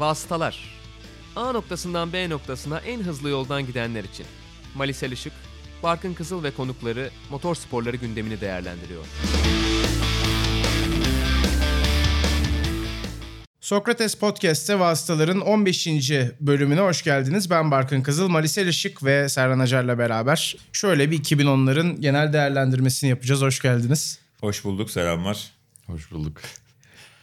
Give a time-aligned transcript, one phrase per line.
[0.00, 0.58] Vasıtalar.
[1.36, 4.26] A noktasından B noktasına en hızlı yoldan gidenler için.
[4.74, 5.32] Malisel Işık,
[5.82, 9.04] Barkın Kızıl ve konukları motor sporları gündemini değerlendiriyor.
[13.60, 15.88] Sokrates Podcast'te Vasıtaların 15.
[16.40, 17.50] bölümüne hoş geldiniz.
[17.50, 23.42] Ben Barkın Kızıl, Malisel Işık ve Serhan Acar'la beraber şöyle bir 2010'ların genel değerlendirmesini yapacağız.
[23.42, 24.18] Hoş geldiniz.
[24.40, 25.50] Hoş bulduk, selamlar.
[25.86, 26.40] Hoş bulduk.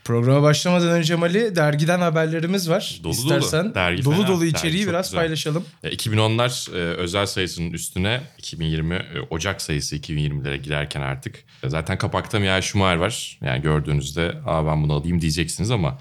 [0.08, 3.00] Programa başlamadan önce Mali dergiden haberlerimiz var.
[3.04, 3.22] Dolu dolu.
[3.22, 4.28] İstersen Dergi dolu fena.
[4.28, 5.20] dolu Dergi içeriği çok biraz güzel.
[5.20, 5.66] paylaşalım.
[5.84, 11.44] Ya 2010'lar e, özel sayısının üstüne 2020 e, Ocak sayısı 2020'lere girerken artık.
[11.64, 13.40] E, zaten kapakta Mihail Schumacher var.
[13.42, 15.98] Yani gördüğünüzde Aa, ben bunu alayım diyeceksiniz ama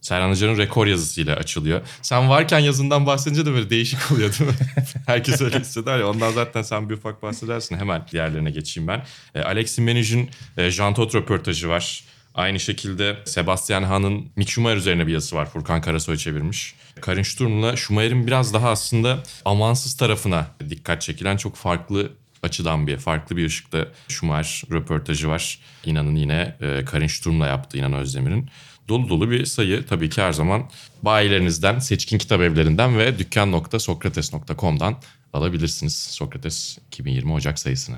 [0.00, 1.80] Serhan Hoca'nın rekor yazısıyla açılıyor.
[2.02, 4.56] Sen varken yazından bahsedince de böyle değişik oluyor değil mi?
[5.06, 6.08] Herkes öyle hisseder ya.
[6.08, 7.76] Ondan zaten sen bir ufak bahsedersin.
[7.78, 9.02] Hemen diğerlerine geçeyim ben.
[9.34, 12.04] E, Alexis Menüj'ün e, Jean Todt röportajı var.
[12.34, 15.46] Aynı şekilde Sebastian Hahn'ın Mick Schumacher üzerine bir yazısı var.
[15.50, 16.74] Furkan Karasoy çevirmiş.
[17.00, 23.36] Karin Sturm'la Schumacher'in biraz daha aslında amansız tarafına dikkat çekilen çok farklı açıdan bir, farklı
[23.36, 25.58] bir ışıkta Schumacher röportajı var.
[25.84, 28.50] İnanın yine e, Karin Sturm'la yaptı İnan Özdemir'in.
[28.88, 30.70] Dolu dolu bir sayı tabii ki her zaman
[31.02, 34.96] bayilerinizden, seçkin kitap evlerinden ve dükkan.sokrates.com'dan
[35.32, 35.96] alabilirsiniz.
[35.96, 37.96] Sokrates 2020 Ocak sayısını.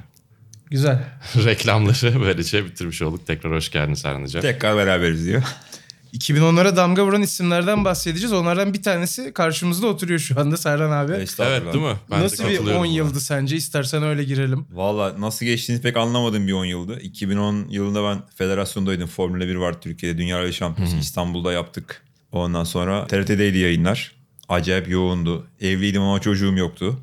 [0.73, 0.99] Güzel.
[1.45, 3.27] Reklamları böylece bitirmiş olduk.
[3.27, 4.43] Tekrar hoş geldiniz Serhan Hocam.
[4.43, 5.43] Tekrar beraberiz diyor.
[6.15, 8.33] 2010'lara damga vuran isimlerden bahsedeceğiz.
[8.33, 11.13] Onlardan bir tanesi karşımızda oturuyor şu anda Serhan abi.
[11.13, 11.97] Evet değil mi?
[12.11, 12.97] Ben de Nasıl bir katılıyorum 10 buna.
[12.97, 13.57] yıldı sence?
[13.57, 14.67] İstersen öyle girelim.
[14.73, 17.01] Valla nasıl geçtiğini pek anlamadığım bir 10 yıldı.
[17.01, 19.07] 2010 yılında ben federasyondaydım.
[19.09, 20.19] Formula 1 vardı Türkiye'de.
[20.19, 22.03] Dünya Rally Şampiyonası İstanbul'da yaptık.
[22.33, 24.13] Ondan sonra TRT'deydi yayınlar.
[24.49, 25.47] Acayip yoğundu.
[25.61, 27.01] Evliydim ama çocuğum yoktu.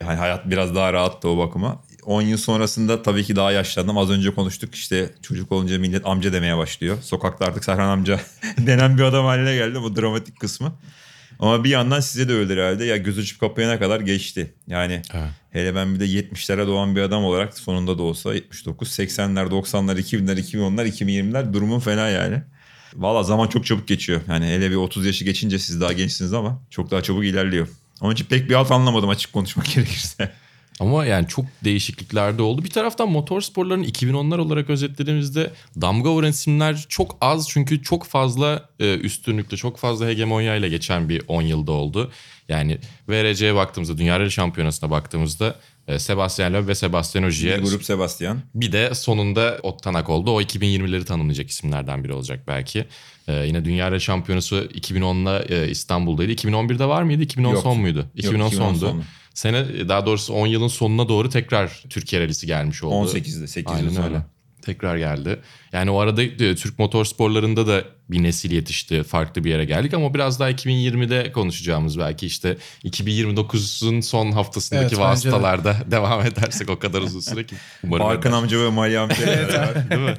[0.00, 1.82] Yani hayat biraz daha rahattı o bakıma.
[2.06, 3.98] 10 yıl sonrasında tabii ki daha yaşlandım.
[3.98, 6.98] Az önce konuştuk işte çocuk olunca millet amca demeye başlıyor.
[7.02, 8.20] Sokakta artık Serhan amca
[8.58, 10.72] denen bir adam haline geldi bu dramatik kısmı.
[11.38, 12.84] Ama bir yandan size de öyle herhalde.
[12.84, 14.54] Ya göz açıp kapayana kadar geçti.
[14.66, 15.28] Yani Evet.
[15.50, 19.98] hele ben bir de 70'lere doğan bir adam olarak sonunda da olsa 79, 80'ler, 90'lar,
[20.00, 22.42] 2000'ler, 2010'lar, 2020'ler durumum fena yani.
[22.94, 24.20] Valla zaman çok çabuk geçiyor.
[24.28, 27.68] Yani hele bir 30 yaşı geçince siz daha gençsiniz ama çok daha çabuk ilerliyor.
[28.00, 30.32] Onun için pek bir alt anlamadım açık konuşmak gerekirse.
[30.80, 32.64] Ama yani çok değişiklikler de oldu.
[32.64, 37.48] Bir taraftan motor sporlarının 2010'lar olarak özetlediğimizde damga vuran isimler çok az.
[37.48, 42.10] Çünkü çok fazla e, üstünlükle, çok fazla hegemonyayla geçen bir 10 yılda oldu.
[42.48, 45.56] Yani VRC'ye baktığımızda, Dünya Rally Şampiyonası'na baktığımızda
[45.88, 47.62] e, Sebastian Loeb ve Sebastian Ogier.
[47.62, 48.40] Bir grup Sebastian.
[48.54, 50.30] Bir de sonunda Ottanak oldu.
[50.30, 52.84] O 2020'leri tanımlayacak isimlerden biri olacak belki.
[53.28, 56.32] Ee, yine Dünya Rally Şampiyonası 2010'la e, İstanbul'daydı.
[56.32, 57.22] 2011'de var mıydı?
[57.22, 57.62] 2010 Yoktu.
[57.62, 58.06] son muydu?
[58.14, 58.78] 2010 2010 sondu.
[58.78, 59.02] sonu.
[59.34, 63.10] Sene daha doğrusu 10 yılın sonuna doğru tekrar Türkiye Rally'si gelmiş oldu.
[63.10, 64.06] 18'de 8 yıl Aynen sonra.
[64.06, 64.22] öyle.
[64.62, 65.40] Tekrar geldi.
[65.72, 69.02] Yani o arada e, Türk motorsporlarında da bir nesil yetişti.
[69.02, 74.92] Farklı bir yere geldik ama biraz daha 2020'de konuşacağımız belki işte 2029'un son haftasındaki Evet,
[74.92, 75.32] bence de.
[75.32, 77.54] vasıtalarda devam edersek o kadar uzun süre ki.
[77.84, 78.38] Umarım Barkın eder.
[78.38, 79.16] amca ve Mali amca.
[79.90, 80.14] Değil mi?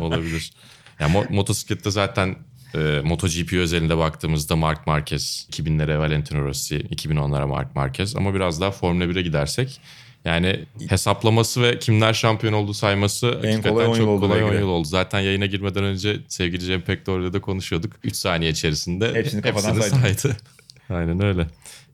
[0.00, 0.52] Olabilir.
[1.00, 2.36] Ya mo- motosiklette zaten
[2.74, 8.70] e, MotoGP özelinde baktığımızda Mark Marquez, 2000'lere Valentino Rossi, 2010'lara Mark Marquez ama biraz daha
[8.70, 9.80] Formula 1'e gidersek
[10.24, 14.60] yani hesaplaması ve kimler şampiyon oldu sayması hakikaten kolay çok oldu kolay belki 10 de.
[14.60, 14.88] yıl oldu.
[14.88, 17.92] Zaten yayına girmeden önce sevgili Cem Pektor'la da konuşuyorduk.
[18.04, 20.36] 3 saniye içerisinde Hepsini hepsini saydı.
[20.90, 21.46] Aynen öyle.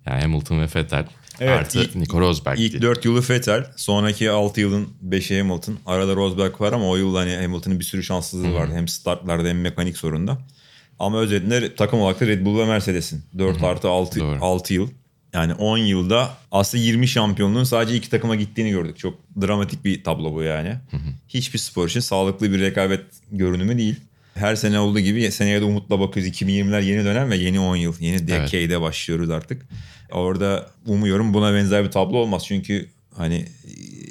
[0.06, 1.06] Yani Hamilton ve Vettel
[1.40, 2.58] Evet, artı ilk- Nico Rosberg.
[2.60, 2.82] İlk diye.
[2.82, 5.78] 4 yılı Vettel, sonraki 6 yılın 5'i Hamilton.
[5.86, 8.72] Arada Rosberg var ama o yıl hani Hamilton'ın bir sürü şanssızlığı vardı.
[8.74, 10.38] Hem startlarda hem mekanik sorunda.
[11.00, 13.22] Ama özetinde takım olarak da Red Bull ve Mercedes'in.
[13.38, 14.38] 4 artı 6, Doğru.
[14.40, 14.88] 6 yıl.
[15.32, 18.98] Yani 10 yılda aslında 20 şampiyonluğun sadece iki takıma gittiğini gördük.
[18.98, 20.74] Çok dramatik bir tablo bu yani.
[21.28, 23.00] Hiçbir spor için sağlıklı bir rekabet
[23.32, 23.96] görünümü değil.
[24.34, 26.32] Her sene olduğu gibi seneye de umutla bakıyoruz.
[26.32, 27.94] 2020'ler yeni dönem ve yeni 10 yıl.
[28.00, 29.66] Yeni decade'e başlıyoruz artık.
[30.12, 32.44] Orada umuyorum buna benzer bir tablo olmaz.
[32.46, 33.46] Çünkü hani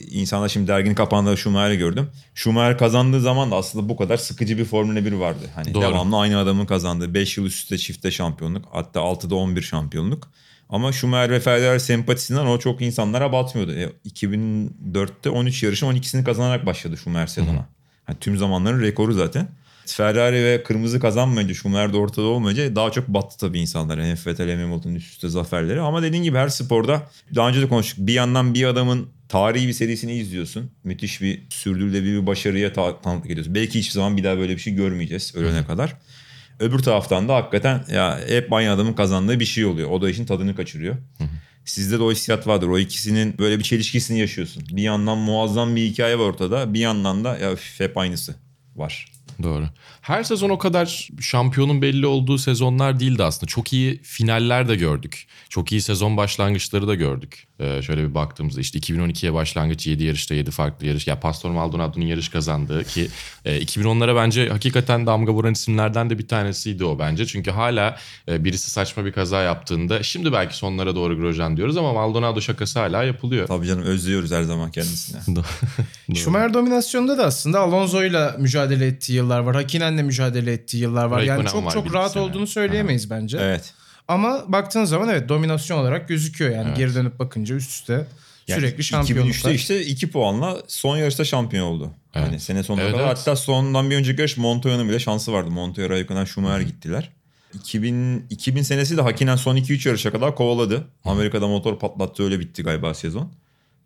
[0.09, 2.09] insanlar şimdi derginin kapağında Schumacher'i gördüm.
[2.35, 5.49] Schumacher kazandığı zaman da aslında bu kadar sıkıcı bir Formula 1 vardı.
[5.55, 5.83] Hani Doğru.
[5.83, 8.65] devamlı aynı adamın kazandığı 5 yıl üst üste çifte şampiyonluk.
[8.71, 10.27] Hatta 6'da 11 şampiyonluk.
[10.69, 13.71] Ama Schumacher ve Federer sempatisinden o çok insanlara batmıyordu.
[13.73, 17.65] E, 2004'te 13 yarışın 12'sini kazanarak başladı Schumacher sezona.
[18.07, 19.47] Yani tüm zamanların rekoru zaten.
[19.85, 24.05] Ferrari ve kırmızı kazanmayınca Schumacher de ortada olmayınca daha çok battı tabii insanlara.
[24.05, 25.81] Hem Vettel hem Hamilton'ın üst üste zaferleri.
[25.81, 27.01] Ama dediğin gibi her sporda
[27.35, 28.07] daha önce de konuştuk.
[28.07, 30.71] Bir yandan bir adamın tarihi bir serisini izliyorsun.
[30.83, 33.55] Müthiş bir sürdürülebilir bir başarıya ta- tanıklık ediyorsun.
[33.55, 35.95] Belki hiçbir zaman bir daha böyle bir şey görmeyeceğiz ölene kadar.
[36.59, 39.89] Öbür taraftan da hakikaten ya hep aynı adamın kazandığı bir şey oluyor.
[39.89, 40.95] O da işin tadını kaçırıyor.
[41.65, 42.67] Sizde de o hissiyat vardır.
[42.67, 44.63] O ikisinin böyle bir çelişkisini yaşıyorsun.
[44.71, 46.73] Bir yandan muazzam bir hikaye var ortada.
[46.73, 48.35] Bir yandan da ya üf, hep aynısı
[48.75, 49.11] var.
[49.43, 49.65] Doğru.
[50.01, 53.45] Her sezon o kadar şampiyonun belli olduğu sezonlar değildi aslında.
[53.45, 55.27] Çok iyi finaller de gördük.
[55.49, 57.47] Çok iyi sezon başlangıçları da gördük.
[57.59, 61.07] Ee, şöyle bir baktığımızda işte 2012'ye başlangıç 7 yarışta 7 farklı yarış.
[61.07, 63.07] Ya Pastor Maldonado'nun yarış kazandığı ki
[63.45, 67.25] e, 2010'lara bence hakikaten damga vuran isimlerden de bir tanesiydi o bence.
[67.25, 67.97] Çünkü hala
[68.27, 72.79] e, birisi saçma bir kaza yaptığında şimdi belki sonlara doğru Grosjean diyoruz ama Maldonado şakası
[72.79, 73.47] hala yapılıyor.
[73.47, 75.19] Tabii canım özlüyoruz her zaman kendisine.
[76.15, 79.55] Schumacher dominasyonda da aslında Alonso'yla mücadele ettiği yıllar var.
[79.55, 81.21] Hakinen'le mücadele ettiği yıllar var.
[81.21, 82.23] yani Raikkonen çok var çok bir rahat sene.
[82.23, 83.37] olduğunu söyleyemeyiz bence.
[83.41, 83.73] evet.
[84.09, 88.07] Ama baktığın zaman evet dominasyon olarak gözüküyor yani geri dönüp bakınca üst üste
[88.47, 89.33] Yani sürekli şampiyonluklar.
[89.51, 91.91] 2003'te işte 2 puanla son yarışta şampiyon oldu.
[92.15, 93.07] Yani sene sonuna Evet, kadar.
[93.07, 93.17] evet.
[93.17, 95.49] Hatta sondan bir önceki yarış Montoya'nın bile şansı vardı.
[95.51, 97.09] Montoya, Raikkonen, Schumacher gittiler.
[97.53, 100.87] 2000, 2000 senesi de Hakinen son 2-3 yarışa kadar kovaladı.
[101.05, 103.31] Amerika'da motor patlattı öyle bitti galiba sezon.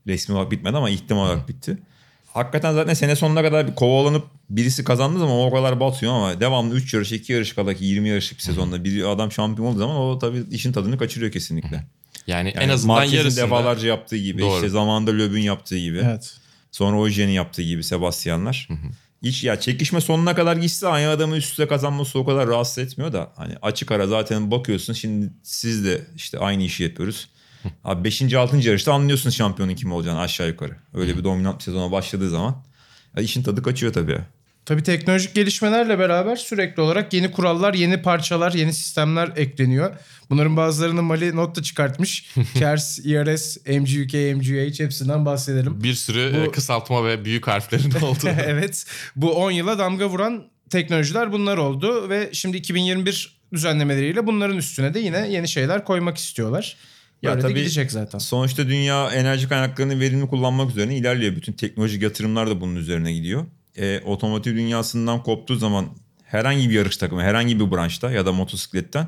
[0.07, 1.77] Resmi olarak bitmedi ama ihtimal olarak bitti.
[2.33, 6.75] Hakikaten zaten sene sonuna kadar bir kovalanıp birisi kazandığı zaman o kadar batıyor ama devamlı
[6.75, 9.95] 3 yarış 2 yarış kadar ki 20 yarışlık bir sezonda bir adam şampiyon olduğu zaman
[9.95, 11.75] o tabii işin tadını kaçırıyor kesinlikle.
[12.27, 14.55] Yani, Yani en azından Marquez'in yarısında defalarca yaptığı gibi Doğru.
[14.55, 16.01] işte zamanında Löb'ün yaptığı gibi.
[16.05, 16.33] Evet.
[16.71, 18.67] Sonra Oje'nin yaptığı gibi Sebastianlar.
[19.23, 23.13] Hiç ya çekişme sonuna kadar gitse aynı adamın üst üste kazanması o kadar rahatsız etmiyor
[23.13, 27.27] da hani açık ara zaten bakıyorsun şimdi siz de işte aynı işi yapıyoruz.
[27.83, 28.33] Abi 5.
[28.33, 28.57] 6.
[28.57, 30.75] yarışta anlıyorsun şampiyonun kim olacağını aşağı yukarı.
[30.93, 32.63] Öyle bir dominant bir sezona başladığı zaman
[33.17, 34.17] ya işin tadı kaçıyor tabii.
[34.65, 39.95] Tabii teknolojik gelişmelerle beraber sürekli olarak yeni kurallar, yeni parçalar, yeni sistemler ekleniyor.
[40.29, 42.29] Bunların bazılarını Mali not da çıkartmış.
[42.59, 45.83] KERS, IRS, MGUK, MGUH hepsinden bahsedelim.
[45.83, 48.27] bir sürü Bu- e, kısaltma ve büyük harflerin olduğu.
[48.45, 48.85] evet.
[49.15, 54.99] Bu 10 yıla damga vuran teknolojiler bunlar oldu ve şimdi 2021 düzenlemeleriyle bunların üstüne de
[54.99, 56.75] yine yeni şeyler koymak istiyorlar.
[57.23, 58.19] Ya Böyle de tabii- gidecek zaten.
[58.19, 61.35] Sonuçta dünya enerji kaynaklarını verimli kullanmak üzerine ilerliyor.
[61.35, 63.45] Bütün teknolojik yatırımlar da bunun üzerine gidiyor.
[63.77, 65.85] E, otomotiv dünyasından koptuğu zaman
[66.23, 69.07] herhangi bir yarış takımı, herhangi bir branşta ya da motosikletten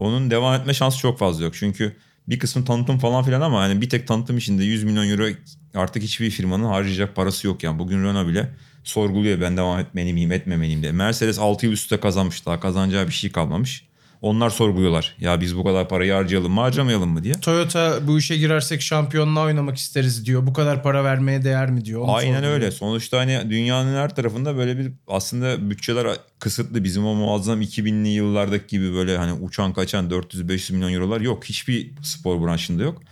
[0.00, 1.54] onun devam etme şansı çok fazla yok.
[1.54, 1.96] Çünkü
[2.28, 5.26] bir kısmı tanıtım falan filan ama hani bir tek tanıtım içinde 100 milyon euro
[5.74, 7.78] artık hiçbir firmanın harcayacak parası yok yani.
[7.78, 8.48] Bugün Renault bile
[8.84, 10.92] sorguluyor ben devam etmeli miyim etmemeliyim diye.
[10.92, 13.84] Mercedes 6 yıl üstte kazanmış daha kazanacağı bir şey kalmamış.
[14.26, 15.14] Onlar sorguluyorlar.
[15.20, 17.34] Ya biz bu kadar parayı harcayalım mı harcamayalım mı diye.
[17.34, 20.46] Toyota bu işe girersek şampiyonluğa oynamak isteriz diyor.
[20.46, 22.00] Bu kadar para vermeye değer mi diyor.
[22.00, 22.54] Onu Aynen sorguluyor.
[22.54, 22.70] öyle.
[22.70, 26.06] Sonuçta hani dünyanın her tarafında böyle bir aslında bütçeler
[26.38, 26.84] kısıtlı.
[26.84, 31.44] Bizim o muazzam 2000'li yıllardaki gibi böyle hani uçan kaçan 400-500 milyon eurolar yok.
[31.44, 33.02] Hiçbir spor branşında yok.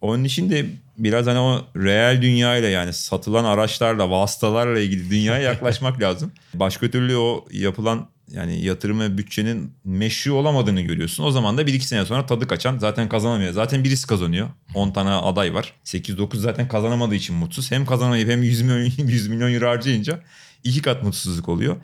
[0.00, 0.66] Onun için de
[0.98, 6.32] biraz hani o reel dünyayla yani satılan araçlarla, vasıtalarla ilgili dünyaya yaklaşmak lazım.
[6.54, 11.24] Başka türlü o yapılan yani yatırım ve bütçenin meşru olamadığını görüyorsun.
[11.24, 13.52] O zaman da 1-2 sene sonra tadı kaçan zaten kazanamıyor.
[13.52, 14.48] Zaten birisi kazanıyor.
[14.74, 15.74] 10 tane aday var.
[15.84, 17.70] 8-9 zaten kazanamadığı için mutsuz.
[17.70, 20.20] Hem kazanamayıp hem 100 milyon, 100 milyon euro harcayınca
[20.64, 21.76] iki kat mutsuzluk oluyor.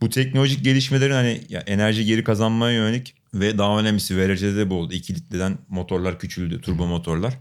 [0.00, 4.94] Bu teknolojik gelişmelerin hani enerji geri kazanmaya yönelik ve daha önemlisi VRC'de de bu oldu.
[4.94, 7.34] 2 litreden motorlar küçüldü, turbo motorlar.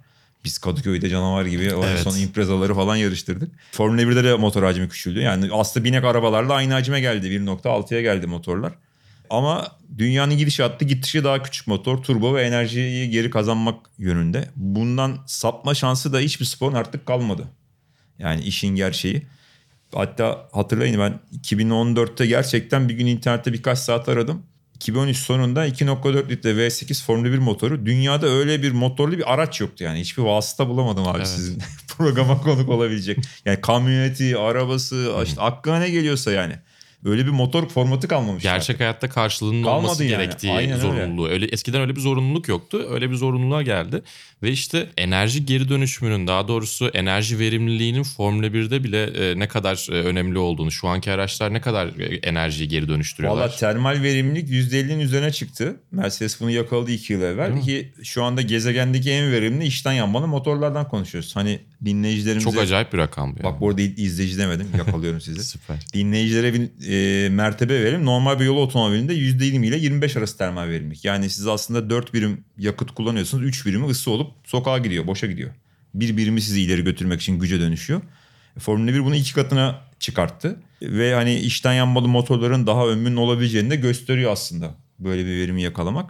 [0.45, 1.99] Biz Kadıköy'de canavar gibi Evet.
[1.99, 3.55] son imprezaları falan yarıştırdık.
[3.71, 5.19] Formula 1'de de motor hacmi küçüldü.
[5.19, 7.27] Yani aslında binek arabalarla aynı hacme geldi.
[7.27, 8.73] 1.6'ya geldi motorlar.
[9.29, 14.49] Ama dünyanın gidişatı gitişi daha küçük motor, turbo ve enerjiyi geri kazanmak yönünde.
[14.55, 17.47] Bundan sapma şansı da hiçbir sporun artık kalmadı.
[18.19, 19.27] Yani işin gerçeği.
[19.93, 24.43] Hatta hatırlayın ben 2014'te gerçekten bir gün internette birkaç saat aradım.
[24.75, 27.85] 2013 sonunda 2.4 litre V8 Formula 1 motoru.
[27.85, 29.99] Dünyada öyle bir motorlu bir araç yoktu yani.
[29.99, 31.27] Hiçbir vasıta bulamadım abi Evet.
[31.27, 31.61] sizin
[31.97, 33.17] programa konuk olabilecek.
[33.45, 36.55] Yani kamyoneti, arabası, işte aklına ne geliyorsa yani.
[37.05, 38.43] Öyle bir motor formatı kalmamış.
[38.43, 40.09] Gerçek hayatta karşılığının Kalmadı olması yani.
[40.09, 40.81] gerektiği Aynen öyle.
[40.81, 41.27] zorunluluğu.
[41.27, 41.45] Öyle.
[41.45, 42.87] eskiden öyle bir zorunluluk yoktu.
[42.91, 44.01] Öyle bir zorunluluğa geldi.
[44.43, 49.87] Ve işte enerji geri dönüşümünün daha doğrusu enerji verimliliğinin Formula 1'de bile e, ne kadar
[49.91, 53.41] e, önemli olduğunu, şu anki araçlar ne kadar e, enerjiyi geri dönüştürüyorlar.
[53.41, 55.79] Valla termal verimlilik %50'nin üzerine çıktı.
[55.91, 57.61] Mercedes bunu yakaladı 2 yıl evvel.
[57.61, 61.35] Ki şu anda gezegendeki en verimli içten yanmalı motorlardan konuşuyoruz.
[61.35, 62.51] Hani dinleyicilerimize...
[62.51, 63.37] Çok acayip bir rakam bu.
[63.37, 63.59] Bak yani.
[63.59, 65.43] bu arada izleyici demedim yakalıyorum sizi.
[65.43, 65.77] Süper.
[65.93, 68.05] Dinleyicilere bir e, mertebe verelim.
[68.05, 71.05] Normal bir yol otomobilinde %20 ile 25 arası termal verimlilik.
[71.05, 73.45] Yani siz aslında 4 birim yakıt kullanıyorsunuz.
[73.45, 75.51] 3 birimi ısı olup sokağa gidiyor, boşa gidiyor.
[75.93, 78.01] Bir birimi sizi ileri götürmek için güce dönüşüyor.
[78.59, 80.59] Formula 1 bunu iki katına çıkarttı.
[80.81, 84.75] Ve hani içten yanmalı motorların daha ömrünün olabileceğini de gösteriyor aslında.
[84.99, 86.09] Böyle bir verimi yakalamak.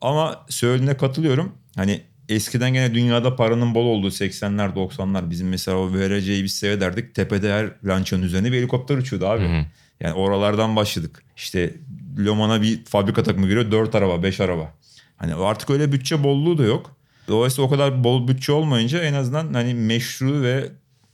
[0.00, 1.52] Ama söylediğine katılıyorum.
[1.76, 7.14] Hani eskiden gene dünyada paranın bol olduğu 80'ler 90'lar bizim mesela o VRC'yi biz seyrederdik.
[7.14, 9.44] Tepede her lançanın üzerine bir helikopter uçuyordu abi.
[9.44, 9.64] Hı hı.
[10.00, 11.22] Yani oralardan başladık.
[11.36, 11.74] İşte
[12.18, 14.74] Loman'a bir fabrika takımı giriyor 4 araba 5 araba.
[15.16, 16.96] Hani artık öyle bütçe bolluğu da yok.
[17.28, 20.68] Dolayısıyla o kadar bol bütçe olmayınca en azından hani meşru ve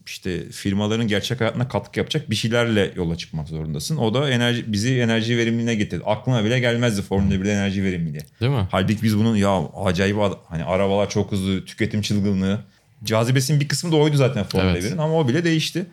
[0.06, 3.96] işte firmaların gerçek hayatına katkı yapacak bir şeylerle yola çıkmak zorundasın.
[3.96, 6.02] O da enerji bizi enerji verimliliğine getirdi.
[6.06, 8.22] Aklına bile gelmezdi Formula 1'de enerji verimliliği.
[8.40, 8.68] Değil mi?
[8.70, 10.16] Halbuki biz bunun ya acayip
[10.48, 12.60] hani arabalar çok hızlı, tüketim çılgınlığı.
[13.04, 14.84] Cazibesinin bir kısmı da oydu zaten Formula Evet.
[14.84, 15.86] 1'in ama o bile değişti.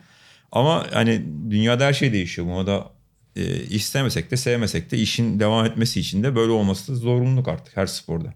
[0.52, 2.48] Ama hani dünyada her şey değişiyor.
[2.48, 2.90] Buna da
[3.36, 7.76] e, istemesek de sevmesek de işin devam etmesi için de böyle olması da zorunluluk artık
[7.76, 8.34] her sporda.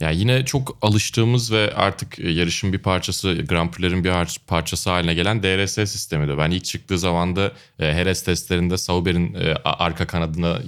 [0.00, 5.14] Ya yine çok alıştığımız ve artık e, yarışın bir parçası, Grand Prix'lerin bir parçası haline
[5.14, 6.38] gelen DRS sistemi de.
[6.38, 10.60] Ben ilk çıktığı zaman da e, Heres testlerinde Sauber'in e, arka kanadına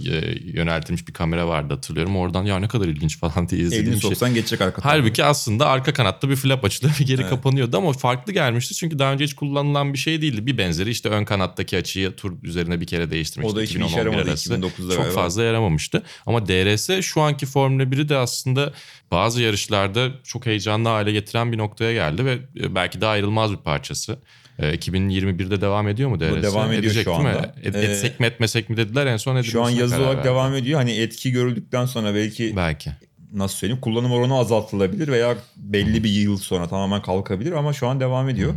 [0.45, 2.17] yöneltilmiş bir kamera vardı hatırlıyorum.
[2.17, 4.11] Oradan ya ne kadar ilginç falan diye izlediğim Elini şey.
[4.11, 4.85] soksan geçecek arka.
[4.85, 8.75] Halbuki aslında arka kanatta bir flap açılıyor bir geri kapanıyordu ama farklı gelmişti.
[8.75, 10.47] Çünkü daha önce hiç kullanılan bir şey değildi.
[10.47, 13.53] Bir benzeri işte ön kanattaki açıyı tur üzerine bir kere değiştirmişti.
[13.53, 14.55] O da hiçbir işe 2010-11 yaramadı arası.
[14.55, 15.15] 2009'da Çok galiba.
[15.15, 16.03] fazla yaramamıştı.
[16.27, 18.73] Ama DRS şu anki Formula 1'i de aslında
[19.21, 23.57] bazı yarışlarda çok heyecanlı hale getiren bir noktaya geldi ve e, belki de ayrılmaz bir
[23.57, 24.19] parçası.
[24.59, 26.43] E, 2021'de devam ediyor mu DRS?
[26.43, 27.29] devam ediyor Edecek şu değil mi?
[27.29, 27.55] anda.
[27.63, 30.29] Et- Ee, etsek mi etmesek mi dediler en son Şu an karar olarak verdi.
[30.29, 30.81] devam ediyor.
[30.81, 32.91] Hani etki görüldükten sonra belki Belki.
[33.33, 38.01] nasıl söyleyeyim kullanım oranı azaltılabilir veya belli bir yıl sonra tamamen kalkabilir ama şu an
[38.01, 38.55] devam ediyor.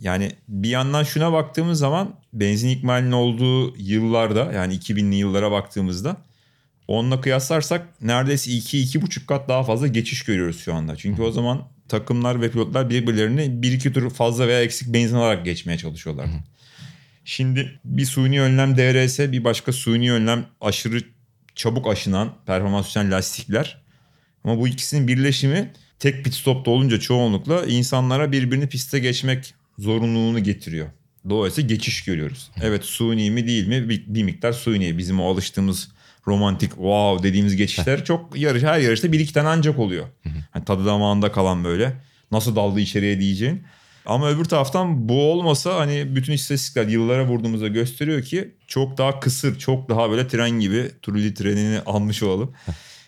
[0.00, 6.16] Yani bir yandan şuna baktığımız zaman benzin ikmalinin olduğu yıllarda yani 2000'li yıllara baktığımızda
[6.88, 10.96] onunla kıyaslarsak neredeyse 2-2,5 kat daha fazla geçiş görüyoruz şu anda.
[10.96, 15.44] Çünkü o zaman takımlar ve pilotlar birbirlerini bir iki tur fazla veya eksik benzin alarak
[15.44, 16.26] geçmeye çalışıyorlar.
[17.24, 21.00] Şimdi bir suni önlem DRS bir başka suni önlem aşırı
[21.54, 23.82] çabuk aşınan performans düşen lastikler.
[24.44, 30.86] Ama bu ikisinin birleşimi tek pit stopta olunca çoğunlukla insanlara birbirini piste geçmek zorunluluğunu getiriyor.
[31.28, 32.50] Dolayısıyla geçiş görüyoruz.
[32.62, 34.98] Evet suni mi değil mi bir, bir miktar suni.
[34.98, 35.88] Bizim o alıştığımız
[36.26, 40.06] romantik wow dediğimiz geçişler çok yarış her yarışta bir iki tane ancak oluyor.
[40.50, 41.92] Hani tadı damağında kalan böyle
[42.30, 43.62] nasıl daldı içeriye diyeceğin.
[44.06, 49.58] Ama öbür taraftan bu olmasa hani bütün istatistikler yıllara vurduğumuzda gösteriyor ki çok daha kısır,
[49.58, 52.52] çok daha böyle tren gibi Trulli trenini almış olalım.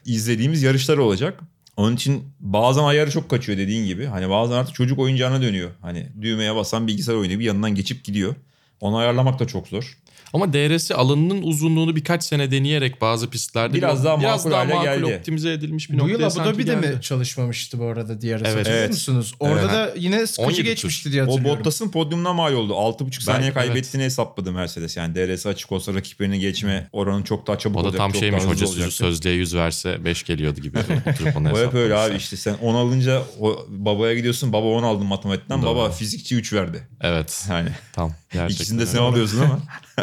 [0.05, 1.41] izlediğimiz yarışlar olacak.
[1.77, 4.07] Onun için bazen ayarı çok kaçıyor dediğin gibi.
[4.07, 5.71] Hani bazen artık çocuk oyuncağına dönüyor.
[5.81, 8.35] Hani düğmeye basan bilgisayar oyunu bir yanından geçip gidiyor.
[8.81, 9.99] Onu ayarlamak da çok zor.
[10.35, 15.05] Ama DRS alanının uzunluğunu birkaç sene deneyerek bazı pistlerde Biraz daha makul hale geldi.
[15.05, 16.87] optimize edilmiş bir Bu noktaya yıl Abu sanki Dhabi'de geldi.
[16.87, 18.67] mi çalışmamıştı bu arada diğer Evet.
[18.71, 18.91] Evet.
[18.91, 19.35] musunuz?
[19.41, 19.71] Orada Evet.
[19.71, 20.65] da yine sıkıcı 17 tur.
[20.65, 21.59] geçmişti diye O hatırlıyorum.
[21.59, 22.73] Bottas'ın podyumuna mal oldu.
[22.73, 23.69] 6,5 saniye Belki, evet.
[23.69, 24.97] kaybettiğini hesapladı Mercedes.
[24.97, 27.99] Yani DRS açık olsa rakiplerini geçme oranı çok daha çabuk O da olacak.
[27.99, 28.97] tam çok şeymiş daha hocası olacaktı.
[28.97, 30.79] sözlüğe 100 verse 5 geliyordu gibi.
[31.55, 35.63] O hep öyle abi işte sen 10 alınca o babaya gidiyorsun baba 10 aldın matematikten
[35.63, 35.71] Doğru.
[35.77, 36.89] baba fizikçi 3 verdi.
[37.01, 38.13] Evet Yani tam.
[38.33, 39.59] Gerçekten ikisini de sen alıyorsun ama.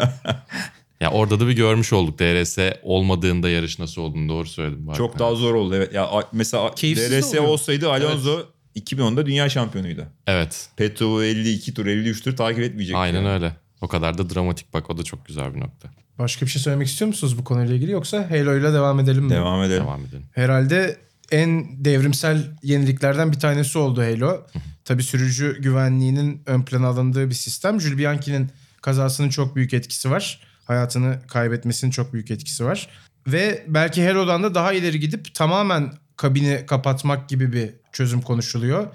[1.00, 4.86] Ya orada da bir görmüş olduk DRS olmadığında yarış nasıl olduğunu doğru söyledim.
[4.86, 5.94] bu Çok daha zor oldu evet.
[5.94, 7.44] Ya mesela Keyifsiz DRS oluyor.
[7.44, 8.42] olsaydı Alonso
[8.76, 10.06] 2010'da dünya şampiyonuydu.
[10.26, 12.96] Evet Peto 52 tur 53 tur takip etmeyecek.
[12.96, 13.28] aynen yani.
[13.28, 13.56] öyle.
[13.80, 15.90] O kadar da dramatik bak o da çok güzel bir nokta.
[16.18, 19.30] Başka bir şey söylemek istiyor musunuz bu konuyla ilgili yoksa Halo ile devam edelim mi?
[19.30, 19.82] Devam edelim.
[19.84, 20.24] Devam edelim.
[20.32, 20.96] Herhalde
[21.30, 24.46] en devrimsel yeniliklerden bir tanesi oldu Halo.
[24.84, 27.80] Tabii sürücü güvenliğinin ön plana alındığı bir sistem.
[27.80, 28.50] Jules Bianchi'nin
[28.82, 30.40] kazasının çok büyük etkisi var.
[30.64, 32.88] Hayatını kaybetmesinin çok büyük etkisi var.
[33.26, 38.86] Ve belki Halo'dan da daha ileri gidip tamamen kabini kapatmak gibi bir çözüm konuşuluyor.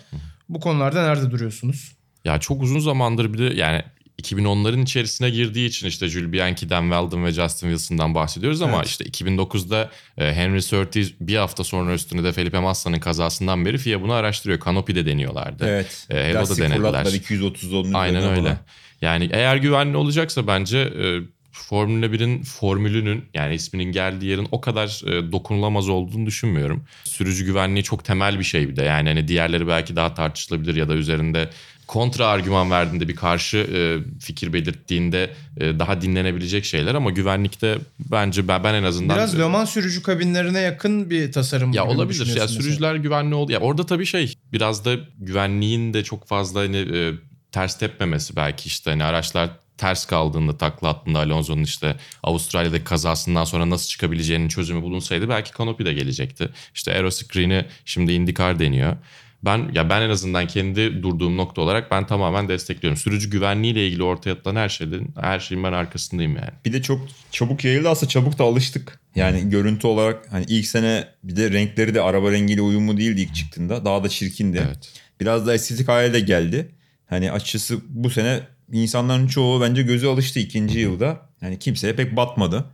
[0.50, 1.91] Bu konularda nerede duruyorsunuz?
[2.25, 3.82] Ya çok uzun zamandır bir de yani
[4.22, 8.88] 2010'ların içerisine girdiği için işte Jules Bianchi'den, Weldon ve Justin Wilson'dan bahsediyoruz ama Evet.
[8.88, 14.01] işte 2009'da e, Henry Surtees bir hafta sonra üstüne de Felipe Massa'nın kazasından beri FIA
[14.01, 14.60] bunu araştırıyor.
[14.65, 15.65] Canopy'de deniyorlardı.
[15.67, 16.08] Evet.
[16.10, 16.77] E, Lastik denediler.
[16.77, 18.41] fırlattılar 230 onun Aynen öyle.
[18.41, 18.58] falan.
[19.01, 25.01] Yani eğer güvenli olacaksa bence e, Formula 1'in formülünün yani isminin geldiği yerin o kadar
[25.08, 26.84] e, dokunulamaz olduğunu düşünmüyorum.
[27.04, 28.84] Sürücü güvenliği çok temel bir şey bir de.
[28.84, 31.50] Yani hani diğerleri belki daha tartışılabilir ya da üzerinde
[31.88, 33.80] kontra argüman verdiğinde bir karşı e,
[34.20, 37.77] fikir belirttiğinde e, daha dinlenebilecek şeyler ama güvenlikte
[38.12, 42.20] bence ben, ben en azından Biraz Le Mans sürücü kabinlerine yakın bir tasarım ya olabilir.
[42.20, 42.48] Ya mesela?
[42.48, 43.51] sürücüler güvenli oldu.
[43.51, 47.12] Ya orada tabii şey biraz da güvenliğin de çok fazla hani e,
[47.51, 53.70] ters tepmemesi belki işte hani araçlar ters kaldığında takla attığında Alonso'nun işte Avustralya'daki kazasından sonra
[53.70, 56.50] nasıl çıkabileceğinin çözümü bulunsaydı belki Canopy de gelecekti.
[56.74, 58.98] İşte Aeroscreen'i şimdi IndyCar deniyor.
[59.46, 62.98] Ben ya ben en azından kendi durduğum nokta olarak ben tamamen destekliyorum.
[62.98, 66.50] Sürücü güvenliğiyle ilgili ortaya atılan her şeyin her şeyin ben arkasındayım yani.
[66.66, 69.00] Bir de çok çabuk yayıldı aslında çabuk da alıştık.
[69.16, 73.36] Yani görüntü olarak hani ilk sene bir de renkleri de araba rengiyle uyumlu değildi ilk
[73.36, 73.86] çıktığında.
[73.86, 74.63] Daha da çirkindi.
[74.68, 74.94] Evet.
[75.20, 76.72] Biraz da estetik hale de geldi.
[77.09, 78.39] Hani açıkçası bu sene
[78.71, 81.21] insanların çoğu bence gözü alıştı ikinci yılda.
[81.41, 82.65] Yani kimseye pek batmadı.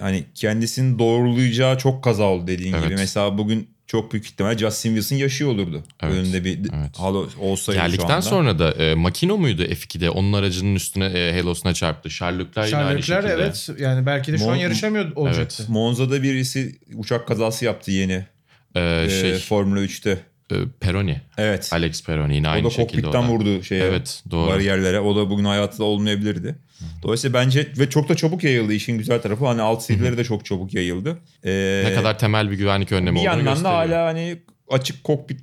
[0.00, 2.84] Hani kendisini doğrulayacağı çok kaza oldu dediğin Evet.
[2.84, 2.94] gibi.
[2.94, 5.82] Mesela bugün çok büyük ihtimalle Justin Wilson yaşıyor olurdu.
[6.02, 6.96] Evet, Önünde bir evet.
[6.98, 8.22] halo olsaydı şu Geldikten anda.
[8.22, 10.10] sonra da e, Makino muydu F2'de?
[10.10, 12.08] Onun aracının üstüne e, Helos'una çarptı.
[12.08, 13.28] Leclerc yine aynı şekilde.
[13.32, 15.64] evet yani belki de şu an Mon- yarışamıyor olacaktı.
[15.68, 18.26] Monza'da birisi uçak kazası yaptı yeni.
[18.76, 20.18] Ee, şey, Formula 3'te.
[20.52, 21.20] E, Peroni.
[21.38, 21.70] Evet.
[21.72, 23.02] Alex Peroni yine aynı o da şekilde.
[23.02, 23.28] kokpitten o da.
[23.32, 23.84] vurdu şeye.
[23.84, 24.50] Evet, doğru.
[24.50, 25.00] Bariyerlere.
[25.00, 26.54] O da bugün hayatta olmayabilirdi.
[27.02, 29.46] Dolayısıyla bence ve çok da çabuk yayıldı işin güzel tarafı.
[29.46, 31.18] Hani alt serileri de çok çabuk yayıldı.
[31.44, 33.74] Ee, Ne kadar temel bir güvenlik önlemi bir olduğunu yandan da gösteriyor.
[33.74, 34.38] hala hani
[34.70, 35.40] açık kokpit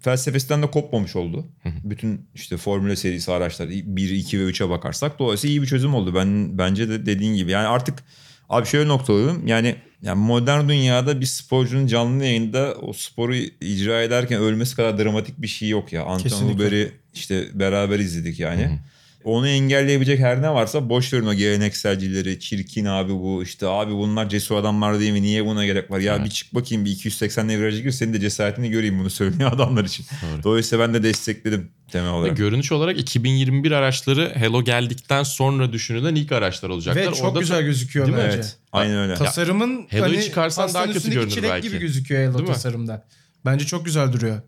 [0.00, 1.46] felsefesinden de kopmamış oldu.
[1.84, 6.14] Bütün işte Formula serisi araçlar 1, 2 ve 3'e bakarsak dolayısıyla iyi bir çözüm oldu.
[6.14, 7.50] Ben bence de dediğin gibi.
[7.50, 7.98] Yani artık
[8.48, 9.46] abi şöyle noktalayalım.
[9.46, 15.42] Yani yani modern dünyada bir sporcunun canlı yayında o sporu icra ederken ölmesi kadar dramatik
[15.42, 16.04] bir şey yok ya.
[16.04, 16.48] Anton.
[16.48, 18.78] Huber'i işte beraber izledik yani.
[19.24, 22.40] Onu engelleyebilecek her ne varsa boş verin o gelenekselcileri.
[22.40, 25.22] Çirkin abi bu işte abi bunlar cesur adamlar değil mi?
[25.22, 25.98] Niye buna gerek var?
[25.98, 29.84] Ya bir çık bakayım bir 280 virajı gir senin de cesaretini göreyim bunu söyleyen adamlar
[29.84, 30.06] için.
[30.22, 30.42] Doğru.
[30.42, 32.36] Dolayısıyla ben de destekledim temel Ve olarak.
[32.36, 37.02] görünüş olarak 2021 araçları Hello geldikten sonra düşünülen ilk araçlar olacaklar.
[37.02, 38.22] Ve çok Orada güzel da- gözüküyor Değil mi?
[38.24, 38.36] bence.
[38.36, 38.56] Evet.
[38.72, 39.14] Aynen öyle.
[39.14, 41.68] Tasarımın Hello'yu hani çıkarsan daha kötü görünür çilek belki.
[41.68, 42.54] gibi gözüküyor Hello Değil mi?
[42.54, 43.04] tasarımda.
[43.44, 44.40] Bence çok güzel duruyor.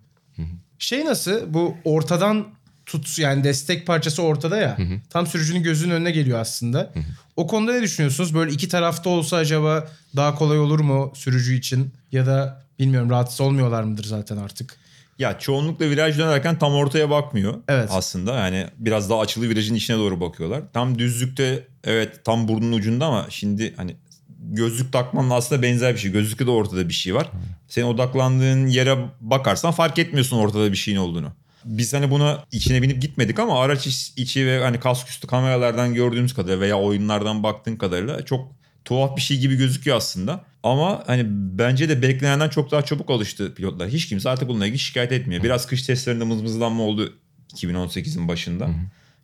[0.78, 2.46] Şey nasıl bu ortadan
[2.86, 4.76] tut yani destek parçası ortada ya.
[5.10, 6.92] Tam sürücünün gözünün önüne geliyor aslında.
[7.36, 8.34] O konuda ne düşünüyorsunuz?
[8.34, 11.92] Böyle iki tarafta olsa acaba daha kolay olur mu sürücü için?
[12.12, 14.76] Ya da bilmiyorum rahatsız olmuyorlar mıdır zaten artık?
[15.18, 17.88] Ya çoğunlukla viraj dönerken tam ortaya bakmıyor Evet.
[17.92, 18.34] aslında.
[18.34, 20.62] Yani biraz daha açılı virajın içine doğru bakıyorlar.
[20.72, 23.96] Tam düzlükte evet tam burnun ucunda ama şimdi hani
[24.40, 26.10] gözlük takmanla aslında benzer bir şey.
[26.12, 27.30] Gözlükte de ortada bir şey var.
[27.68, 31.32] Senin odaklandığın yere bakarsan fark etmiyorsun ortada bir şeyin olduğunu.
[31.66, 35.94] Biz hani buna içine binip gitmedik ama araç iç- içi ve hani kask üstü kameralardan
[35.94, 38.52] gördüğümüz kadarıyla veya oyunlardan baktığın kadarıyla çok
[38.84, 40.44] tuhaf bir şey gibi gözüküyor aslında.
[40.62, 43.88] Ama hani bence de beklenenden çok daha çabuk alıştı pilotlar.
[43.88, 45.42] Hiç kimse artık bununla ilgili şikayet etmiyor.
[45.42, 47.14] Biraz kış testlerinde mızmızlanma oldu
[47.54, 48.68] 2018'in başında.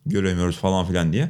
[0.05, 1.29] Göremiyoruz falan filan diye.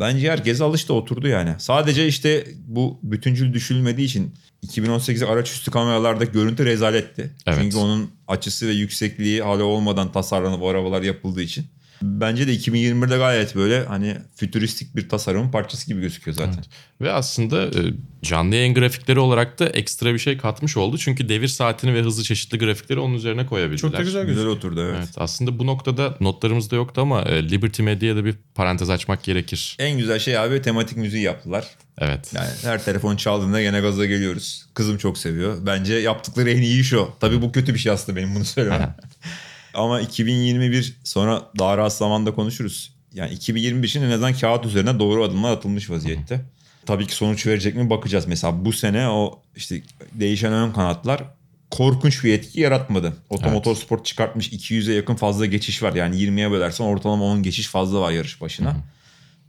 [0.00, 1.54] Bence herkes alıştı oturdu yani.
[1.58, 7.30] Sadece işte bu bütüncül düşülmediği için 2018 araç üstü kameralarda görüntü rezaletti.
[7.46, 7.58] Evet.
[7.62, 11.66] Çünkü onun açısı ve yüksekliği hala olmadan tasarlanıp o arabalar yapıldığı için.
[12.02, 16.64] Bence de 2021'de gayet böyle hani fütüristik bir tasarımın parçası gibi gözüküyor zaten.
[17.00, 17.80] Ve aslında e,
[18.22, 20.98] canlı yayın grafikleri olarak da ekstra bir şey katmış oldu.
[20.98, 23.90] Çünkü devir saatini ve hızlı çeşitli grafikleri onun üzerine koyabildiler.
[23.90, 24.96] Çok da güzel Güzel oturdu evet.
[24.98, 29.76] Evet, aslında bu noktada notlarımızda yoktu ama e, Liberty Media'ya da bir parantez açmak gerekir.
[29.78, 31.64] En güzel şey abi tematik müziği yaptılar.
[31.98, 32.32] Evet.
[32.34, 34.66] Yani her telefon çaldığında gene gaza geliyoruz.
[34.74, 35.66] Kızım çok seviyor.
[35.66, 37.16] Bence yaptıkları en iyi iş o.
[37.20, 38.94] Tabii bu kötü bir şey aslında benim bunu söylemem.
[39.74, 42.94] Ama 2021 sonra daha rahat zamanda konuşuruz.
[43.14, 46.40] Yani 2021 için en azından kağıt üzerine doğru adımlar atılmış vaziyette.
[46.86, 48.26] Tabii ki sonuç verecek mi bakacağız.
[48.26, 51.24] Mesela bu sene o işte değişen ön kanatlar
[51.70, 53.16] korkunç bir etki yaratmadı.
[53.30, 55.94] Otomotor Sport çıkartmış 200'e yakın fazla geçiş var.
[55.94, 58.76] Yani 20'ye bölersen ortalama 10 geçiş fazla var yarış başına.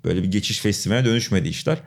[0.03, 1.77] Böyle bir geçiş festivaline dönüşmedi işler.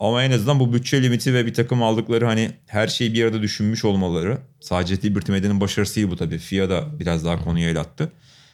[0.00, 3.42] Ama en azından bu bütçe limiti ve bir takım aldıkları hani her şeyi bir arada
[3.42, 4.38] düşünmüş olmaları.
[4.60, 6.38] Sadece Liberty Media'nın başarısı değil bu tabii.
[6.38, 8.12] FIA da biraz daha konuya el attı.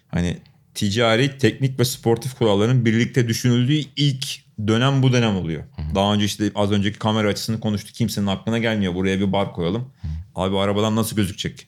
[0.09, 0.37] Hani
[0.75, 4.27] ticari, teknik ve sportif kuralların birlikte düşünüldüğü ilk
[4.67, 5.63] dönem bu dönem oluyor.
[5.95, 7.95] Daha önce işte az önceki kamera açısını konuştuk.
[7.95, 8.95] Kimsenin aklına gelmiyor.
[8.95, 9.91] Buraya bir bar koyalım.
[10.35, 11.67] Abi arabadan nasıl gözükecek?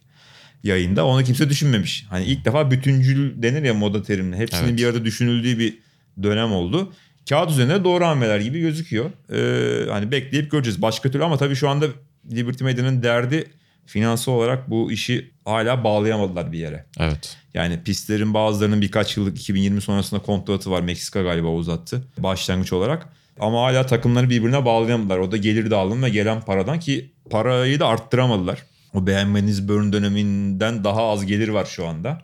[0.64, 2.07] yayında onu kimse düşünmemiş.
[2.11, 4.37] Hani ilk defa bütüncül denir ya moda terimle.
[4.37, 4.79] Hepsinin Evet.
[4.79, 5.79] bir arada düşünüldüğü bir
[6.23, 6.93] dönem oldu.
[7.29, 9.11] Kağıt üzerinde doğru hamleler gibi gözüküyor.
[9.33, 10.83] Ee, hani bekleyip göreceğiz.
[10.83, 11.87] Başka türlü ama tabii şu anda
[12.33, 13.45] Liberty Media'nın derdi
[13.87, 16.87] finansal olarak bu işi hala bağlayamadılar bir yere.
[17.01, 17.37] Evet.
[17.55, 20.81] Yani pistlerin bazılarının birkaç yıllık 2020 sonrasında kontratı var.
[20.81, 23.09] Meksika galiba uzattı başlangıç olarak.
[23.41, 25.19] Ama hala takımları birbirine bağlayamadılar.
[25.19, 28.62] O da gelir dağılımı ve gelen paradan ki parayı da arttıramadılar.
[28.95, 32.23] O beğenmeniz Burn döneminden daha az gelir var şu anda.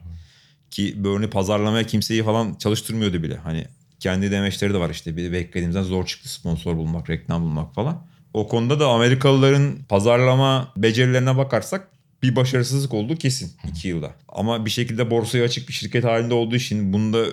[0.70, 3.36] Ki Burn'ü pazarlamaya kimseyi falan çalıştırmıyordu bile.
[3.36, 3.66] Hani
[4.04, 5.16] kendi demeçleri de var işte.
[5.16, 8.06] Bir beklediğimizden zor çıktı sponsor bulmak, reklam bulmak falan.
[8.34, 11.88] O konuda da Amerikalıların pazarlama becerilerine bakarsak
[12.22, 14.14] bir başarısızlık oldu kesin 2 yılda.
[14.28, 17.24] Ama bir şekilde borsaya açık bir şirket halinde olduğu için bunu da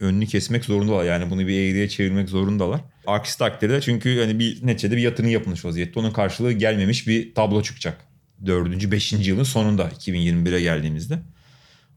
[0.00, 1.04] önünü kesmek zorundalar.
[1.04, 2.80] Yani bunu bir eğriye çevirmek zorundalar.
[3.06, 6.00] Aksi takdirde çünkü hani bir neticede bir yatırım yapılmış vaziyette.
[6.00, 7.98] Onun karşılığı gelmemiş bir tablo çıkacak.
[8.46, 11.18] Dördüncü, beşinci yılın sonunda 2021'e geldiğimizde.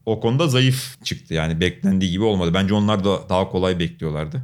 [0.06, 2.54] O konuda zayıf çıktı yani beklendiği gibi olmadı.
[2.54, 4.42] Bence onlar da daha kolay bekliyorlardı.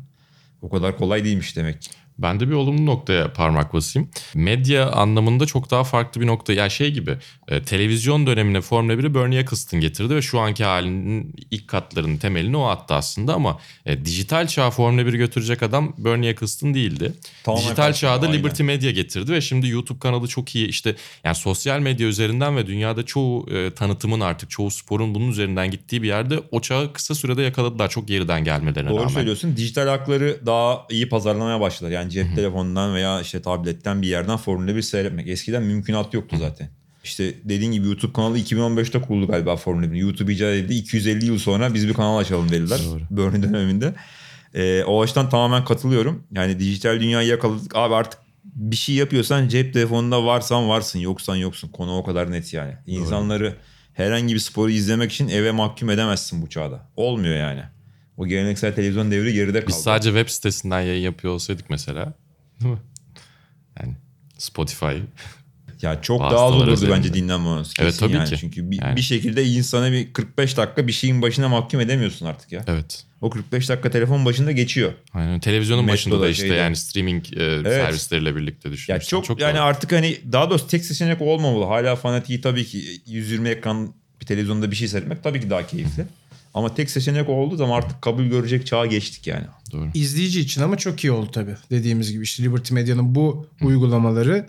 [0.62, 1.82] O kadar kolay değilmiş demek.
[1.82, 1.90] ki.
[2.22, 4.08] Ben de bir olumlu noktaya parmak basayım.
[4.34, 6.52] Medya anlamında çok daha farklı bir nokta.
[6.52, 7.16] Ya şey gibi
[7.48, 12.56] e, televizyon dönemine Formula 1'i Bernie Eccleston getirdi ve şu anki halinin ilk katlarının temelini
[12.56, 17.12] o attı aslında ama e, dijital çağ Formula 1'i götürecek adam Bernie Eccleston değildi.
[17.44, 18.38] Tamamen dijital karşı- çağda aynen.
[18.38, 22.66] Liberty Media getirdi ve şimdi YouTube kanalı çok iyi işte yani sosyal medya üzerinden ve
[22.66, 27.14] dünyada çoğu e, tanıtımın artık çoğu sporun bunun üzerinden gittiği bir yerde o çağı kısa
[27.14, 29.14] sürede yakaladılar çok geriden gelmelerine Doğru rağmen.
[29.14, 29.56] söylüyorsun.
[29.56, 31.90] Dijital hakları daha iyi pazarlamaya başladılar.
[31.90, 35.28] Yani cep telefonundan veya işte tabletten bir yerden Formula 1 seyretmek.
[35.28, 36.68] Eskiden mümkünat yoktu zaten.
[37.04, 39.96] İşte dediğin gibi YouTube kanalı 2015'te kuruldu galiba Formula 1.
[39.96, 40.74] YouTube icat edildi.
[40.74, 42.80] 250 yıl sonra biz bir kanal açalım dediler.
[42.84, 43.00] Doğru.
[43.10, 43.94] Bernie döneminde.
[44.54, 46.24] Ee, o açıdan tamamen katılıyorum.
[46.32, 47.76] Yani dijital dünyayı yakaladık.
[47.76, 51.68] Abi artık bir şey yapıyorsan cep telefonunda varsan varsın yoksan yoksun.
[51.68, 52.74] Konu o kadar net yani.
[52.86, 53.54] İnsanları
[53.94, 56.88] herhangi bir sporu izlemek için eve mahkum edemezsin bu çağda.
[56.96, 57.62] Olmuyor yani.
[58.20, 59.68] O geleneksel televizyon devri geride kaldı.
[59.68, 62.14] Biz sadece web sitesinden yayın yapıyor olsaydık mesela.
[62.60, 62.78] Değil mi?
[63.80, 63.94] Yani
[64.38, 64.86] Spotify.
[65.82, 66.96] Ya çok daha az olurdu üzerinde.
[66.96, 67.74] bence dinlenmemiz.
[67.80, 68.28] Evet, tabii yani.
[68.28, 68.36] ki.
[68.40, 68.96] Çünkü bir, Yani.
[68.96, 72.64] bir şekilde insana bir 45 dakika bir şeyin başına mahkum edemiyorsun artık ya.
[72.66, 73.04] Evet.
[73.20, 74.92] O 45 dakika telefon başında geçiyor.
[75.14, 75.40] Aynen.
[75.40, 76.54] Televizyonun Metroda, başında da işte şeyde.
[76.54, 79.16] yani streaming e, servisleriyle birlikte düşünürsen.
[79.16, 79.62] Ya çok, yani doğru.
[79.62, 81.64] artık hani daha doğrusu tek seçenek olmamalı.
[81.64, 86.06] Hala fanatiği tabii ki 120 ekran bir televizyonda bir şey seyretmek tabii ki daha keyifli.
[86.54, 89.44] Ama tek seçenek olduğu zaman artık kabul görecek çağa geçtik yani.
[89.72, 89.88] Doğru.
[89.94, 91.56] İzleyici için ama çok iyi oldu tabii.
[91.70, 94.48] Dediğimiz gibi işte Liberty Media'nın bu uygulamaları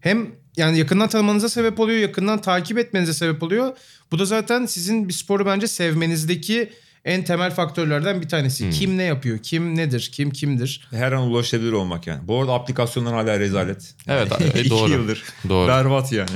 [0.00, 3.76] hem yani yakından tanımanıza sebep oluyor, yakından takip etmenize sebep oluyor.
[4.12, 6.72] Bu da zaten sizin bir sporu bence sevmenizdeki
[7.04, 8.70] en temel faktörlerden bir tanesi.
[8.70, 10.88] Kim ne yapıyor, kim nedir, kim kimdir.
[10.90, 12.28] Her an ulaşabilir olmak yani.
[12.28, 13.94] Bu arada aplikasyonlar hala rezalet.
[14.08, 14.90] Evet, Yani e, iki doğru.
[14.90, 15.22] yıldır.
[15.48, 15.68] Doğru.
[15.68, 16.30] Berbat yani.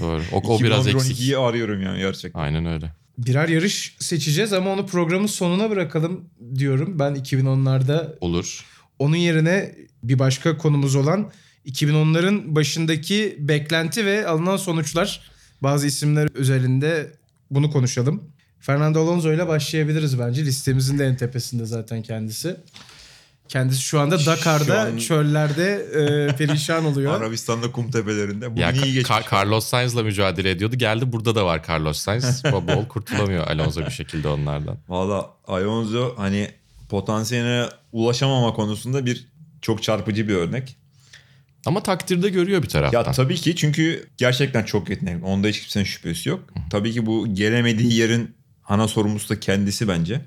[0.00, 0.22] Doğru.
[0.32, 1.18] O, o biraz eksik.
[1.18, 2.40] 2011-12'yi arıyorum yani gerçekten.
[2.40, 2.92] Aynen öyle.
[3.18, 6.24] Birer yarış seçeceğiz ama onu programın sonuna bırakalım
[6.54, 6.98] diyorum.
[6.98, 8.64] Ben 2010'larda Olur.
[8.98, 11.30] Onun yerine bir başka konumuz olan
[11.66, 15.30] 2010'ların başındaki beklenti ve alınan sonuçlar
[15.62, 17.12] bazı isimler özelinde
[17.50, 18.22] bunu konuşalım.
[18.60, 20.44] Fernando Alonso ile başlayabiliriz bence.
[20.44, 22.56] Listemizin de en tepesinde zaten kendisi.
[23.48, 27.14] Kendisi şu anda Dakar'da, an- çöllerde e, perişan oluyor.
[27.20, 28.50] Arabistan'da kum tepelerinde.
[28.50, 29.02] Bugün Ya iyi.
[29.02, 30.76] Ka- Carlos Sainz'la mücadele ediyordu.
[30.76, 32.42] Geldi burada da var Carlos Sainz.
[32.52, 34.76] Bol kurtulamıyor Alonso bir şekilde onlardan.
[34.88, 36.50] Valla Alonso hani
[36.88, 39.26] potansiyeline ulaşamama konusunda bir
[39.62, 40.76] çok çarpıcı bir örnek.
[41.66, 42.98] Ama takdirde görüyor bir taraftan.
[43.04, 45.24] Ya tabii ki çünkü gerçekten çok yetenekli.
[45.24, 46.40] Onda hiç kimsenin şüphesi yok.
[46.70, 48.34] Tabii ki bu gelemediği yerin
[48.68, 50.20] ana sorumlusu da kendisi bence.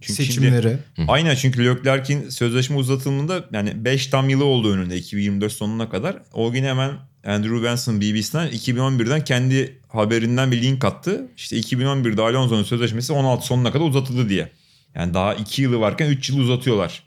[0.00, 0.78] Çünkü şimdi- Seçimleri.
[1.08, 6.16] Aynen çünkü Leclerc'in sözleşme uzatılımında yani 5 tam yılı oldu önünde 2024 sonuna kadar.
[6.32, 6.90] O gün hemen
[7.26, 11.26] Andrew Benson BBC'den 2011'den kendi haberinden bir link attı.
[11.36, 14.52] İşte 2011'de Alonso'nun sözleşmesi 16 sonuna kadar uzatıldı diye.
[14.94, 17.02] Yani daha 2 yılı varken 3 yıl uzatıyorlar.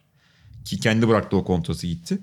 [0.66, 2.18] Ki kendi bıraktı o kontratı gitti.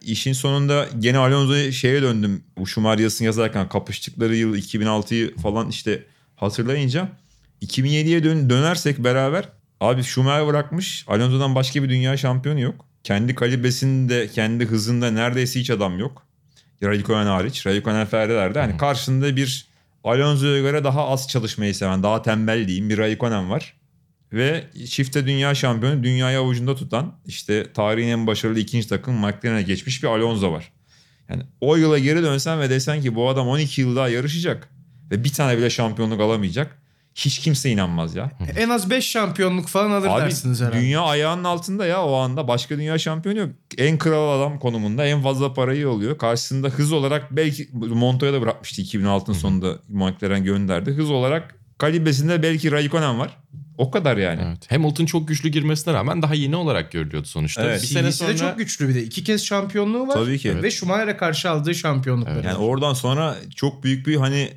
[0.00, 2.42] İşin sonunda gene Alonso'ya şeye döndüm.
[2.58, 6.04] Bu Schumacher yazısını yazarken kapıştıkları yıl 2006'yı falan işte
[6.36, 7.08] hatırlayınca
[7.62, 9.48] 2007'ye dön dönersek beraber
[9.82, 11.04] abi Schumacher bırakmış.
[11.08, 12.86] Alonso'dan başka bir dünya şampiyonu yok.
[13.04, 16.26] Kendi kalibresinde, kendi hızında neredeyse hiç adam yok.
[16.82, 17.66] Raikkonen hariç.
[17.66, 19.66] Raikkonen Ferrari'lerde hani karşısında bir
[20.04, 23.74] Alonso'ya göre daha az çalışmayı seven, daha tembel diyeyim bir Raikkonen var.
[24.32, 30.02] Ve çifte dünya şampiyonu dünyayı avucunda tutan işte tarihin en başarılı ikinci takım McLaren'e geçmiş
[30.02, 30.72] bir Alonso var.
[31.28, 34.68] Yani o yıla geri dönsen ve desen ki bu adam 12 yıl daha yarışacak
[35.10, 36.81] ve bir tane bile şampiyonluk alamayacak.
[37.14, 38.30] Hiç kimse inanmaz ya.
[38.56, 40.80] En az 5 şampiyonluk falan alır Abi dersiniz herhalde.
[40.80, 42.48] dünya ayağının altında ya o anda.
[42.48, 43.50] Başka dünya şampiyonu yok.
[43.78, 46.18] En kral adam konumunda en fazla parayı alıyor.
[46.18, 50.90] Karşısında hız olarak belki Montoya da bırakmıştı 2006'ın sonunda McLaren gönderdi.
[50.90, 53.38] Hız olarak kalibresinde belki Raikkonen var.
[53.78, 54.40] O kadar yani.
[54.46, 54.72] Evet.
[54.72, 57.64] Hamilton çok güçlü girmesine rağmen daha yeni olarak görülüyordu sonuçta.
[57.64, 57.82] Evet.
[57.82, 59.02] Bir sene CV'si de sonra çok güçlü bir de.
[59.02, 60.14] İki kez şampiyonluğu var.
[60.14, 60.62] Tabii ki.
[60.62, 62.46] Ve Schumacher'e karşı aldığı şampiyonlukları.
[62.46, 64.48] Yani oradan sonra çok büyük bir hani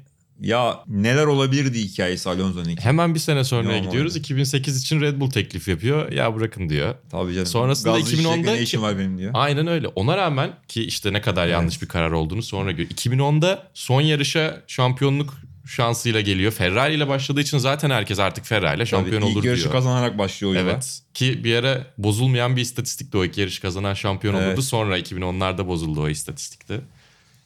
[0.42, 2.76] ya neler olabilirdi hikayesi Alonso'nun.
[2.82, 3.84] hemen bir sene sonraya Normal.
[3.86, 4.16] gidiyoruz.
[4.16, 6.12] 2008 için Red Bull teklif yapıyor.
[6.12, 6.96] Ya bırakın diyor.
[7.12, 7.46] Tabii canım.
[7.48, 9.32] Sonrasında Gazlı 2010'da içecek ne işim var benim diyor.
[9.34, 9.88] Aynen öyle.
[9.88, 12.84] Ona rağmen ki işte ne kadar yanlış bir karar olduğunu sonra gör.
[12.86, 15.34] 2010'da son yarışa şampiyonluk
[15.68, 16.52] şansıyla geliyor.
[16.52, 19.74] Ferrari ile başladığı için zaten herkes artık Ferrari ile şampiyon Tabii, ilk olur yarışı diyor.
[19.74, 20.58] kazanarak başlıyor o.
[20.58, 21.02] Evet.
[21.14, 24.48] Ki bir ara bozulmayan bir istatistikti o ilk yarış kazanan şampiyon Evet.
[24.48, 24.62] olurdu.
[24.62, 26.80] Sonra 2010'larda bozuldu o istatistikte.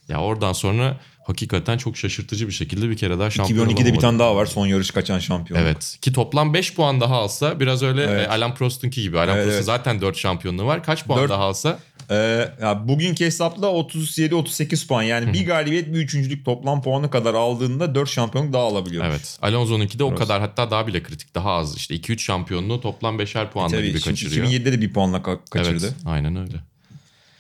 [0.10, 1.00] Ya oradan sonra
[1.30, 4.02] hakikaten çok şaşırtıcı bir şekilde bir kere daha şampiyon 2012'de bir olamadı.
[4.02, 5.60] tane daha var son yarış kaçan şampiyon.
[5.62, 5.98] Evet.
[6.02, 8.28] Ki toplam 5 puan daha alsa biraz öyle Evet.
[8.28, 9.18] e, Alan Prost'unki gibi.
[9.20, 9.66] Alan Evet, Prost'un evet.
[9.66, 10.84] zaten 4 şampiyonluğu var.
[10.84, 11.80] Kaç puan Dört- daha alsa?
[12.12, 12.16] Ee,
[12.62, 18.10] ya bugünkü hesapla 37-38 puan yani bir galibiyet bir üçüncülük toplam puanı kadar aldığında 4
[18.10, 19.12] şampiyonluk daha alabiliyormuş.
[19.12, 19.38] Evet.
[19.42, 21.36] Alonso'nunki de o kadar hatta daha bile kritik.
[21.36, 21.76] Daha az.
[21.78, 24.48] İşte 2-3 şampiyonluğu toplam 5'er puanla Tabii gibi şimdi kaçırıyor.
[24.48, 25.86] 2007'de de bir puanla ka- kaçırdı.
[25.86, 25.96] Evet.
[26.06, 26.54] Aynen öyle.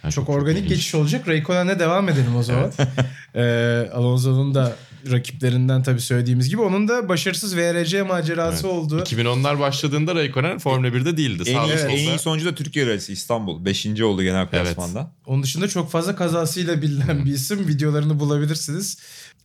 [0.04, 0.70] Yani Çok, organik ilginç.
[0.70, 1.28] geçiş olacak.
[1.28, 2.72] Raikkonen'le devam edelim o zaman.
[3.36, 4.76] ee, Alonso'nun da
[5.12, 8.76] rakiplerinden tabii söylediğimiz gibi onun da başarısız VRC macerası Evet.
[8.78, 9.00] oldu.
[9.00, 11.44] 2010'lar başladığında Raikkonen Formula 1'de değildi.
[11.48, 13.66] En, iyi, Sağda en iyi sonucu da Türkiye Rallisi İstanbul.
[13.66, 15.12] Beşinci oldu genel klasmanda.
[15.26, 17.68] Onun dışında çok fazla kazasıyla bilinen bir isim.
[17.68, 18.98] Videolarını bulabilirsiniz.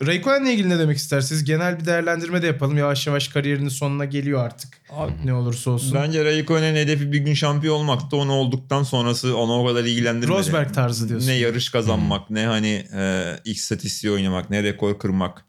[0.03, 1.45] Raikkonen'le ilgili ne demek istersiniz?
[1.45, 2.79] Genel bir değerlendirme de yapalım.
[2.79, 4.81] Yavaş yavaş kariyerinin sonuna geliyor artık.
[4.91, 5.95] Abi, Ne olursa olsun.
[5.95, 8.17] Bence Raikkonen'in hedefi bir gün şampiyon olmaktı.
[8.17, 10.39] Onu olduktan sonrası onu o kadar ilgilendirmedi.
[10.39, 11.29] Rosberg tarzı diyorsun.
[11.29, 15.45] Ne yarış kazanmak, ne hani e, ilk statistiği oynamak, ne rekor kırmak.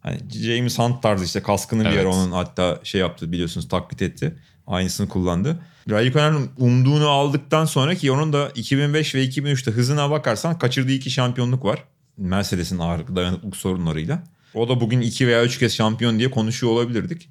[0.00, 1.98] Hani James Hunt tarzı işte kaskını bir Evet.
[2.00, 4.34] ara onun hatta şey yaptı biliyorsunuz taklit etti.
[4.66, 5.58] Aynısını kullandı.
[5.90, 11.64] Raikkonen umduğunu aldıktan sonra ki onun da 2005 ve 2003'te hızına bakarsan kaçırdığı iki şampiyonluk
[11.64, 11.84] var.
[12.16, 14.24] Mercedes'in ağır dayanıklık sorunlarıyla.
[14.54, 17.28] O da bugün iki veya üç kez şampiyon diye konuşuyor olabilirdik.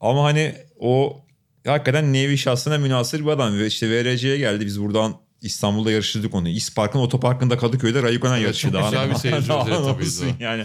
[0.00, 1.20] Ama hani o
[1.66, 3.58] hakikaten nevi şahsına münasır bir adam.
[3.58, 4.66] Ve işte VRC'ye geldi.
[4.66, 6.48] Biz buradan İstanbul'da yarıştırdık onu.
[6.48, 8.70] İspark'ın otoparkında Kadıköy'de Raikkonen Evet, yarıştı.
[8.72, 10.64] çok güzel bir seyirci tabii yani.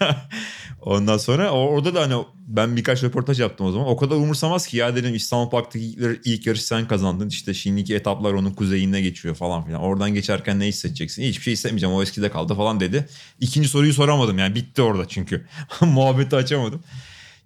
[0.80, 3.88] Ondan sonra orada da hani ben birkaç röportaj yaptım o zaman.
[3.88, 7.28] O kadar umursamaz ki ya dedim İstanbul Park'taki ilk, ilk yarış sen kazandın.
[7.28, 9.80] İşte şimdiki etaplar onun kuzeyinde geçiyor falan filan.
[9.80, 11.22] Oradan geçerken ne hissedeceksin?
[11.22, 13.08] Hiçbir şey hissetmeyeceğim o eskide kaldı falan dedi.
[13.40, 15.46] İkinci soruyu soramadım yani bitti orada çünkü.
[15.80, 16.82] Muhabbeti açamadım.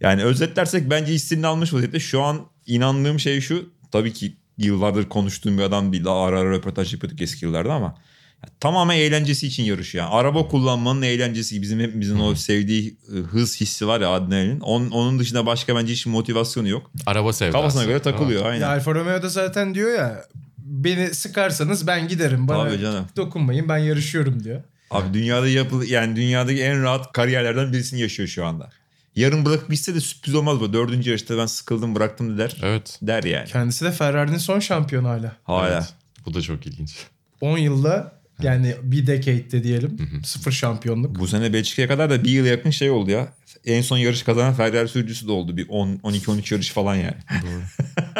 [0.00, 2.00] Yani özetlersek bence hissini almış vaziyette.
[2.00, 3.70] Şu an inandığım şey şu.
[3.92, 6.04] Tabii ki yıllardır konuştuğum bir adam değil.
[6.04, 7.94] Daha ara ara röportaj yapıyorduk eski yıllarda ama
[8.42, 10.04] ya tamamen eğlencesi için yarışıyor.
[10.04, 11.62] Yani araba kullanmanın eğlencesi.
[11.62, 14.60] Bizim hepimizin o sevdiği e, hız hissi var ya adrenalin.
[14.60, 16.90] Onun, onun dışında başka bence hiç motivasyonu yok.
[17.06, 17.52] Araba sevdası.
[17.52, 18.60] Kafasına göre takılıyor aynen.
[18.60, 20.24] Ya Alfa Romeo da zaten diyor ya
[20.58, 22.48] beni sıkarsanız ben giderim.
[22.48, 23.06] Bana Tabii canım.
[23.16, 24.62] dokunmayın ben yarışıyorum diyor.
[24.90, 28.70] Abi dünyada yapıl yani dünyadaki en rahat kariyerlerden birisini yaşıyor şu anda.
[29.16, 30.72] Yarın bırakıp gitse de sürpriz olmaz bu.
[30.72, 32.56] Dördüncü yarışta ben sıkıldım bıraktım der.
[32.62, 32.98] Evet.
[33.02, 33.48] Der yani.
[33.48, 35.36] Kendisi de Ferrari'nin son şampiyonu hala.
[35.44, 35.68] Hala.
[35.68, 35.94] Evet.
[36.26, 36.96] Bu da çok ilginç.
[37.40, 41.18] 10 yılda yani bir decade'de diyelim sıfır şampiyonluk.
[41.18, 43.28] Bu sene Belçika'ya kadar da bir yıl yakın şey oldu ya.
[43.66, 45.56] En son yarış kazanan Ferrari sürücüsü de oldu.
[45.56, 47.16] Bir 10 12-13 yarış falan yani.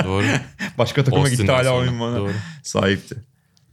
[0.05, 0.25] Doğru.
[0.79, 2.17] Başka takıma gitti Austin'den hala oyun bana.
[2.17, 2.33] Doğru.
[2.63, 3.17] Sahipti.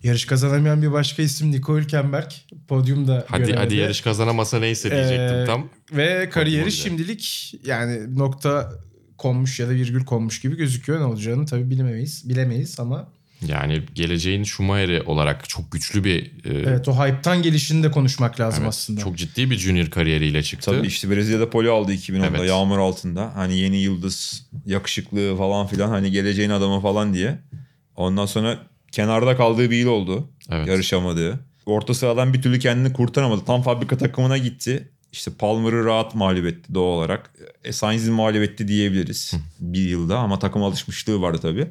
[0.03, 2.31] Yarış kazanamayan bir başka isim Nico Hülkenberg.
[2.67, 3.57] Podyumda Hadi görevde.
[3.57, 5.69] hadi yarış kazanamasa neyse diyecektim Ee, tam.
[5.91, 6.79] Ve kariyeri olacak.
[6.83, 8.71] şimdilik yani nokta
[9.17, 10.99] konmuş ya da virgül konmuş gibi gözüküyor.
[10.99, 12.29] Ne olacağını tabii bilemeyiz.
[12.29, 13.07] Bilemeyiz ama
[13.47, 16.29] Yani geleceğin Schumacher'i olarak çok güçlü bir e,
[16.69, 19.01] evet o hype'tan gelişini de konuşmak lazım evet, aslında.
[19.01, 20.71] çok ciddi bir junior kariyeriyle çıktı.
[20.71, 22.49] Tabii işte Brezilya'da poli aldı 2010'da Evet.
[22.49, 23.31] yağmur altında.
[23.35, 27.39] Hani yeni yıldız, yakışıklı falan filan hani geleceğin adamı falan diye.
[27.95, 28.59] Ondan sonra
[28.91, 30.29] kenarda kaldığı bir yıl oldu.
[30.51, 30.67] Evet.
[30.67, 31.39] Yarışamadığı.
[31.65, 33.45] Orta sıradan bir türlü kendini kurtaramadı.
[33.45, 34.89] Tam fabrika takımına gitti.
[35.11, 37.31] İşte Palmer'ı rahat mağlup etti doğal olarak.
[37.63, 41.67] E, Sainz'i mağlup etti diyebiliriz bir yılda ama takım alışmışlığı vardı tabii.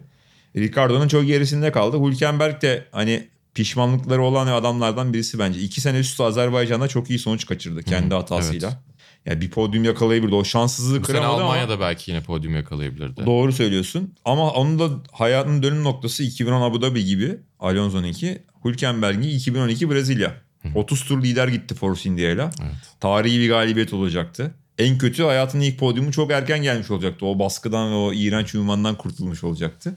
[0.57, 1.99] Ricardo'nun çok gerisinde kaldı.
[2.05, 5.61] Hülkenberg de hani pişmanlıkları olan adamlardan birisi bence.
[5.61, 8.69] İki sene üstü Azerbaycan'da çok iyi sonuç kaçırdı kendi hatasıyla.
[8.69, 8.90] evet.
[9.27, 10.35] Yani bir podyum yakalayabilirdi.
[10.35, 13.27] O şanssızlığı Bu sene kıramadı ama Almanya'da belki yine podyum yakalayabilirdi.
[13.27, 14.15] doğru söylüyorsun.
[14.25, 18.43] Ama onun da hayatının dönüm noktası 2010 Abu Dhabi gibi Alonso'nunki.
[18.65, 20.35] Hülkenberg'in 2012 Brezilya.
[20.75, 22.51] 30 tur lider gitti Force India'yla.
[22.63, 22.75] Evet.
[23.01, 24.55] Tarihi bir galibiyet olacaktı.
[24.79, 27.27] En kötü hayatının ilk podyumu çok erken gelmiş olacaktı.
[27.27, 29.95] O baskıdan ve o iğrenç ünvandan kurtulmuş olacaktı.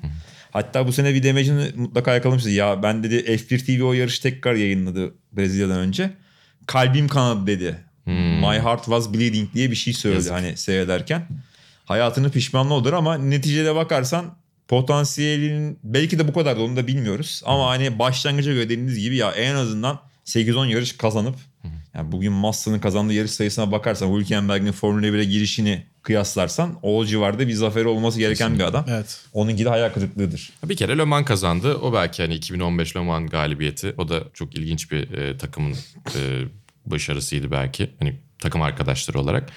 [0.52, 2.50] Hatta bu sene bir demecini mutlaka yakalamıştı.
[2.50, 6.14] Ya ben dedi F1 TV o yarışı tekrar yayınladı Brezilya'dan önce.
[6.68, 7.78] Kalbim kanadı dedi.
[8.06, 10.34] My heart was bleeding diye bir şey söyledi Yazık.
[10.34, 11.28] hani seyrederken.
[11.86, 14.36] Hayatını pişmanlı olur ama neticede bakarsan
[14.68, 17.42] potansiyelin belki de bu kadar da onu da bilmiyoruz.
[17.46, 21.36] Ama hani başlangıca göre dediğiniz gibi ya en azından 8-10 yarış kazanıp
[21.94, 27.54] yani bugün Massa'nın kazandığı yarış sayısına bakarsan Hülkenberg'in Formula 1'e girişini kıyaslarsan o civarda bir
[27.54, 28.86] zaferi olması gereken bir adam.
[28.90, 29.22] Evet.
[29.34, 30.50] Onunki de hayal kırıklığıdır.
[30.66, 31.76] Bir kere Le Mans kazandı.
[31.78, 33.94] O belki hani 2015 Le Mans galibiyeti.
[33.98, 35.76] O da çok ilginç bir e, takımın
[36.16, 36.20] e,
[36.86, 37.90] başarısıydı belki.
[38.00, 39.50] Hani takım arkadaşları olarak.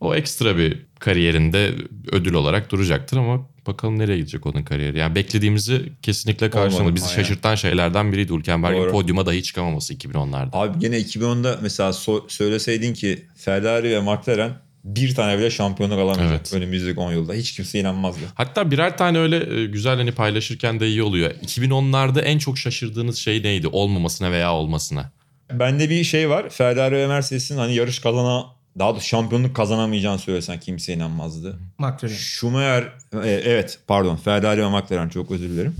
[0.00, 1.74] O ekstra bir kariyerinde
[2.12, 4.98] ödül olarak duracaktır ama bakalım nereye gidecek onun kariyeri.
[4.98, 6.82] Yani beklediğimizi kesinlikle karşıladı.
[6.82, 6.94] Olmadı.
[6.96, 10.48] Bizi şaşırtan şeylerden biriydi Hülkenberg'in podyuma dahi çıkamaması 2010'larda.
[10.52, 14.52] Abi gene 2010'da mesela so- söyleseydin ki Ferrari ve McLaren
[14.84, 16.54] bir tane bile şampiyonluk alamayacak Evet.
[16.54, 17.34] önümüzdeki 10 yılda.
[17.34, 18.20] Hiç kimse inanmazdı.
[18.34, 21.30] Hatta birer tane öyle e, güzel hani paylaşırken de iyi oluyor.
[21.30, 23.68] 2010'larda en çok şaşırdığınız şey neydi?
[23.68, 25.10] Olmamasına veya olmasına.
[25.58, 26.48] Bende bir şey var.
[26.50, 28.46] Ferrari ve Mercedes'in hani yarış kazana
[28.78, 31.58] daha da şampiyonluk kazanamayacağını söylesen kimse inanmazdı.
[31.78, 32.14] McLaren.
[32.14, 32.82] Schumacher
[33.24, 35.74] e, evet pardon Ferrari ve McLaren çok özür dilerim.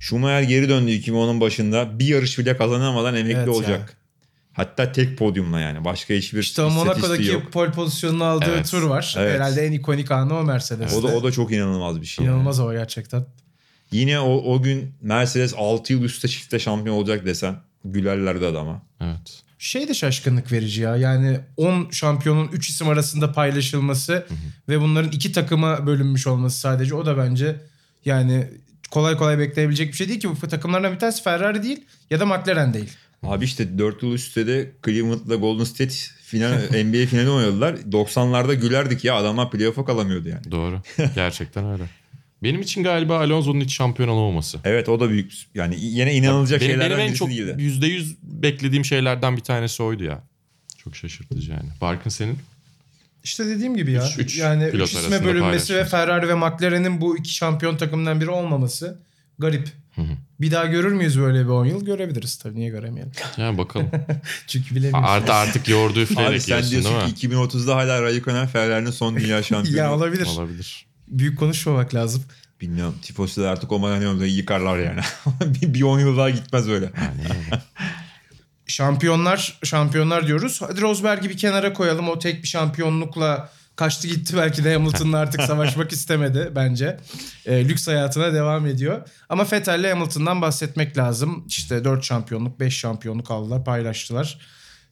[0.00, 3.78] Schumacher geri döndü 2010'un başında bir yarış bile kazanamadan emekli Evet olacak.
[3.80, 3.86] ya.
[4.52, 7.52] Hatta tek podyumla yani başka hiçbir İşte o Monaco'daki yok.
[7.52, 8.70] pole pozisyonunu aldığı Evet.
[8.70, 9.14] tur var.
[9.18, 9.34] Evet.
[9.34, 10.96] Herhalde en ikonik anı o Mercedes'te.
[10.96, 12.24] O da o da çok inanılmaz bir şey.
[12.26, 13.24] İnanılmaz o gerçekten.
[13.92, 18.82] Yine o, o gün Mercedes 6 yıl üstte çifte şampiyon olacak desen gülerlerdi adama.
[19.00, 19.42] Evet.
[19.58, 20.96] Şey de şaşkınlık verici ya.
[20.96, 24.26] Yani 10 şampiyonun 3 isim arasında paylaşılması
[24.68, 27.60] ve bunların iki takıma bölünmüş olması sadece o da bence
[28.04, 28.48] yani
[28.90, 30.28] kolay kolay bekleyebilecek bir şey değil ki.
[30.42, 32.90] Bu takımlardan bir tanesi Ferrari değil ya da McLaren değil.
[33.22, 36.52] Abi işte 4 yıl üstte de Cleveland'la Golden State final,
[36.84, 37.74] NBA finali oynadılar.
[37.74, 40.50] 90'larda gülerdik ya adamlar playoff'a kalamıyordu yani.
[40.50, 40.82] Doğru.
[41.14, 41.84] Gerçekten öyle.
[42.42, 44.58] Benim için galiba Alonso'nun hiç şampiyon olamaması.
[44.64, 47.56] Evet o da büyük yani yine inanılacak benim, şeylerden benim en çok değildi.
[47.58, 50.22] %100 beklediğim şeylerden bir tanesi oydu ya.
[50.78, 51.68] Çok şaşırtıcı yani.
[51.80, 52.38] Barkın senin?
[53.24, 54.06] İşte dediğim gibi ya.
[54.08, 55.84] Üç- üç yani 3 isme bölünmesi ve.
[55.84, 58.98] Ferrari ve McLaren'in bu iki şampiyon takımından biri olmaması
[59.38, 59.68] garip.
[60.40, 61.84] Bir daha görür müyüz böyle bir 10 yıl?
[61.84, 62.58] Görebiliriz tabii.
[62.58, 63.12] Niye göremeyelim?
[63.36, 63.90] Yani bakalım.
[64.46, 65.08] Çünkü bilemiyoruz.
[65.10, 67.14] Artı artık yoğurdu Abi üfleyerek sen yiyorsun değil diyorsun mi?
[67.14, 69.78] ki 2030'da hala Raikkonen Ferrari'nin son dünya şampiyonu.
[69.78, 70.26] ya olabilir.
[70.26, 70.86] Olabilir.
[71.12, 72.24] Büyük konuşmamak lazım.
[72.60, 72.94] Bilmiyorum.
[73.02, 75.00] Tifosi'de artık o Maranello'yu yıkarlar yani.
[75.40, 76.90] bir, bir 10 yıl daha gitmez öyle.
[76.96, 77.62] Yani.
[78.66, 80.62] Şampiyonlar, şampiyonlar diyoruz.
[80.62, 82.08] Hadi Rosberg'i bir kenara koyalım.
[82.08, 84.36] O tek bir şampiyonlukla kaçtı gitti.
[84.36, 87.00] Belki de Hamilton'la artık savaşmak istemedi bence.
[87.46, 89.08] E, lüks hayatına devam ediyor.
[89.28, 91.44] Ama Vettel'le Hamilton'dan bahsetmek lazım.
[91.48, 94.38] İşte 4 şampiyonluk, 5 şampiyonluk aldılar, paylaştılar.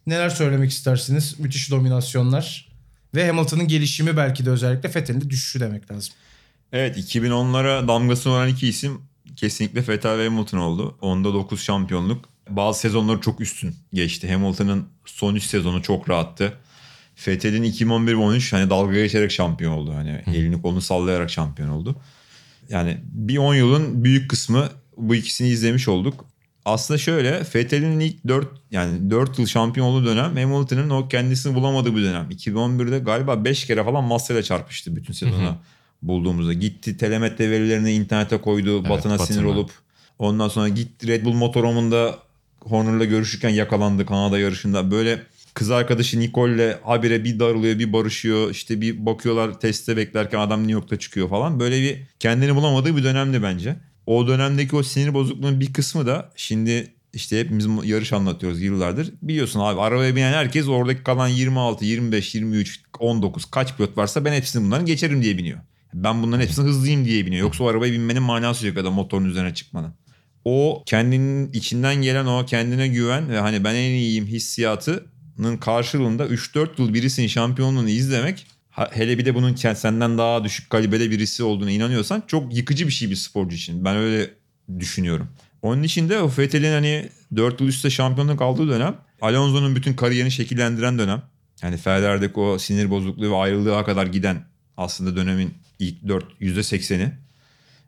[0.07, 1.41] Neler söylemek istersiniz?
[1.41, 2.70] Müthiş dominasyonlar.
[3.15, 6.15] Ve Hamilton'ın gelişimi belki de özellikle Vettel'in de düşüşü demek lazım.
[6.73, 9.01] Evet 2010'lara damgasını vuran iki isim
[9.37, 10.99] kesinlikle Vettel ve Hamilton oldu.
[11.01, 12.25] Onda 9 şampiyonluk.
[12.49, 14.33] Bazı sezonları çok üstün geçti.
[14.33, 16.53] Hamilton'ın son 3 sezonu çok rahattı.
[17.29, 19.95] Vettel'in 2011 ve 13 hani dalga geçerek şampiyon oldu.
[19.95, 21.97] Hani elini kolunu sallayarak şampiyon oldu.
[22.69, 26.25] Yani bir 10 yılın büyük kısmı bu ikisini izlemiş olduk.
[26.65, 31.97] Aslında şöyle Vettel'in ilk 4 yani 4 yıl şampiyon olduğu dönem Hamilton'ın o kendisini bulamadığı
[31.97, 32.31] bir dönem.
[32.31, 35.59] 2011'de galiba 5 kere falan Massa'yla çarpıştı bütün sezona
[36.03, 36.53] bulduğumuzda.
[36.53, 38.89] Gitti telemetre verilerini internete koydu.
[38.89, 39.71] Batına sinir olup
[40.19, 42.19] ondan sonra gitti Red Bull motorhomunda
[42.61, 44.91] Horner'la görüşürken yakalandı Kanada yarışında.
[44.91, 45.23] Böyle
[45.55, 48.51] kız arkadaşı Nicole'le habire bir darılıyor bir barışıyor.
[48.51, 51.61] İşte bir bakıyorlar teste beklerken adam New York'ta çıkıyor falan.
[51.61, 53.77] Böyle bir kendini bulamadığı bir dönemdi bence.
[54.11, 59.13] O dönemdeki o sinir bozukluğunun bir kısmı da şimdi işte hepimiz yarış anlatıyoruz yıllardır.
[59.23, 64.33] Biliyorsun abi arabaya binen herkes oradaki kalan 26, 25, 23, 19 kaç pilot varsa ben
[64.33, 65.59] hepsini bunların geçerim diye biniyor.
[65.95, 67.43] Ben bunların hepsini hızlıyım diye biniyor.
[67.43, 69.95] Yoksa o arabaya binmenin manası yok ya da motorun üzerine çıkmanın.
[70.45, 76.69] O kendinin içinden gelen o kendine güven ve hani ben en iyiyim hissiyatının karşılığında 3-4
[76.79, 82.23] yıl birisinin şampiyonluğunu izlemek hele bir de bunun senden daha düşük kalibrede birisi olduğuna inanıyorsan
[82.27, 83.85] çok yıkıcı bir şey bir sporcu için.
[83.85, 84.31] Ben öyle
[84.79, 85.29] düşünüyorum.
[85.63, 90.31] Onun için de o Vettel'in hani 4 yıl üstte şampiyonluk aldığı dönem Alonso'nun bütün kariyerini
[90.31, 91.23] şekillendiren dönem.
[91.63, 94.45] Yani Ferrari'deki o sinir bozukluğu ve ayrılığa kadar giden
[94.77, 97.13] aslında dönemin ilk 4 %80'i.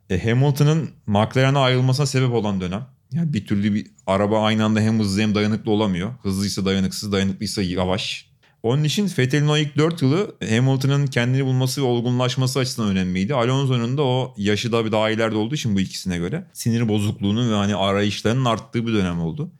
[0.09, 2.85] E, Hamilton'ın McLaren'a ayrılmasına sebep olan dönem.
[3.11, 6.13] Yani bir türlü bir araba aynı anda hem hızlı hem dayanıklı olamıyor.
[6.21, 8.32] Hızlıysa dayanıksız, dayanıklıysa yavaş.
[8.63, 13.33] Onun için Vettel'in o ilk 4 yılı Hamilton'ın kendini bulması ve olgunlaşması açısından önemliydi.
[13.33, 17.51] Alonso'nun da o yaşı da bir daha ileride olduğu için bu ikisine göre sinir bozukluğunun
[17.51, 19.51] ve hani arayışlarının arttığı bir dönem oldu.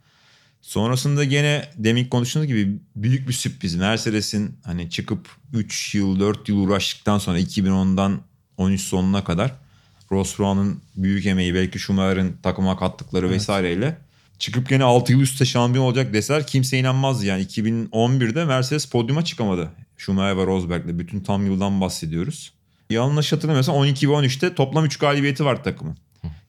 [0.62, 3.74] Sonrasında gene demin konuştuğumuz gibi büyük bir sürpriz.
[3.74, 8.20] Mercedes'in hani çıkıp 3 yıl 4 yıl uğraştıktan sonra 2010'dan
[8.56, 9.52] 13 sonuna kadar
[10.10, 13.98] Ross Brown'un büyük emeği belki Schumacher'ın takıma kattıkları vesaireyle
[14.44, 17.42] çıkıp gene 6 yıl üstte şampiyon olacak deseler kimse inanmaz yani.
[17.42, 19.70] 2011'de Mercedes podyuma çıkamadı.
[19.96, 22.52] Schumacher ve Rosberg'le bütün tam yıldan bahsediyoruz.
[22.90, 25.96] Yanlış hatırlamıyorsam 12 ve 13'te toplam 3 galibiyeti var takımın.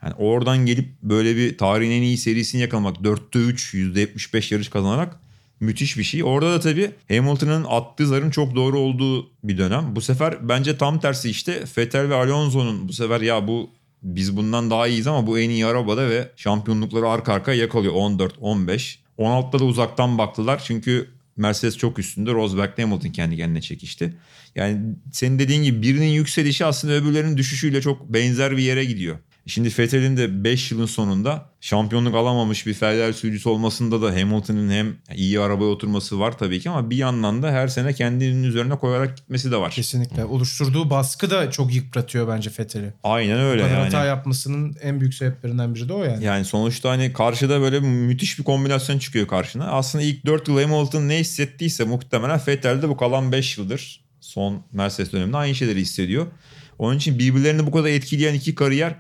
[0.04, 5.20] Yani oradan gelip böyle bir tarihin en iyi serisini yakalamak 4'te 3 %75 yarış kazanarak
[5.60, 6.24] müthiş bir şey.
[6.24, 9.96] Orada da tabii Hamilton'ın attığı zarın çok doğru olduğu bir dönem.
[9.96, 13.70] Bu sefer bence tam tersi işte Vettel ve Alonso'nun bu sefer ya bu
[14.06, 18.34] biz bundan daha iyiyiz ama bu en iyi arabada ve şampiyonlukları arka arkaya yakalıyor 14,
[18.40, 19.00] 15.
[19.20, 22.32] 16'da da uzaktan baktılar çünkü Mercedes çok üstünde.
[22.32, 24.18] Rosberg Hamilton kendi kendine çekişti.
[24.56, 29.18] Yani senin dediğin gibi birinin yükselişi aslında öbürlerinin düşüşüyle çok benzer bir yere gidiyor.
[29.48, 34.96] Şimdi Vettel'in de 5 yılın sonunda şampiyonluk alamamış bir Ferrari sürücüsü olmasında da Hamilton'ın hem
[35.16, 39.18] iyi arabaya oturması var tabii ki ama bir yandan da her sene kendinin üzerine koyarak
[39.18, 39.72] gitmesi de var.
[39.72, 40.26] Kesinlikle.
[40.26, 42.94] Oluşturduğu baskı da çok yıpratıyor bence Vettel'i.
[43.04, 43.84] Aynen Bu öyle kadar yani.
[43.84, 46.24] hata yapmasının en büyük sebeplerinden biri de o yani.
[46.24, 49.66] Yani sonuçta hani karşıda böyle müthiş bir kombinasyon çıkıyor karşına.
[49.68, 54.64] Aslında ilk 4 yıl Hamilton ne hissettiyse muhtemelen Vettel de bu kalan 5 yıldır son
[54.72, 56.28] Mercedes döneminde aynı şeyleri hissediyor.
[56.80, 58.96] Onun için birbirlerini bu kadar etkileyen iki kariyer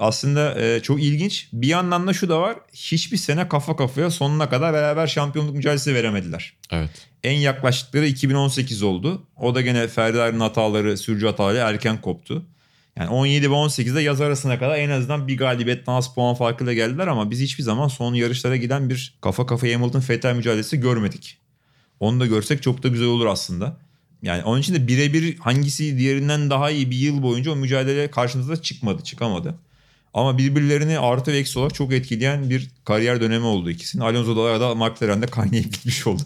[0.00, 1.48] aslında e, çok ilginç.
[1.52, 2.56] Bir yandan da şu da var.
[2.72, 6.52] Hiçbir sene kafa kafaya sonuna kadar beraber şampiyonluk mücadelesi veremediler.
[6.70, 6.90] Evet.
[7.24, 9.22] En yaklaştıkları 2018 oldu.
[9.36, 12.46] O da gene Ferrari'nin hataları, sürücü hataları erken koptu.
[12.96, 17.06] Yani 17 ve 18'de yaz arasına kadar en azından bir galibiyet az puan farkıyla geldiler
[17.06, 21.38] ama biz hiçbir zaman son yarışlara giden bir kafa kafaya Hamilton Vettel mücadelesi görmedik.
[22.00, 23.76] Onu da görsek çok da güzel olur aslında.
[24.22, 28.62] Yani onun için de birebir hangisi diğerinden daha iyi bir yıl boyunca o mücadele karşımıza
[28.62, 29.54] çıkmadı, çıkamadı.
[30.14, 34.02] Ama birbirlerini artı ve eksi olarak çok etkileyen bir kariyer dönemi oldu ikisinin.
[34.02, 36.22] Alonso da McLaren'de kaynayıp gitmiş oldu.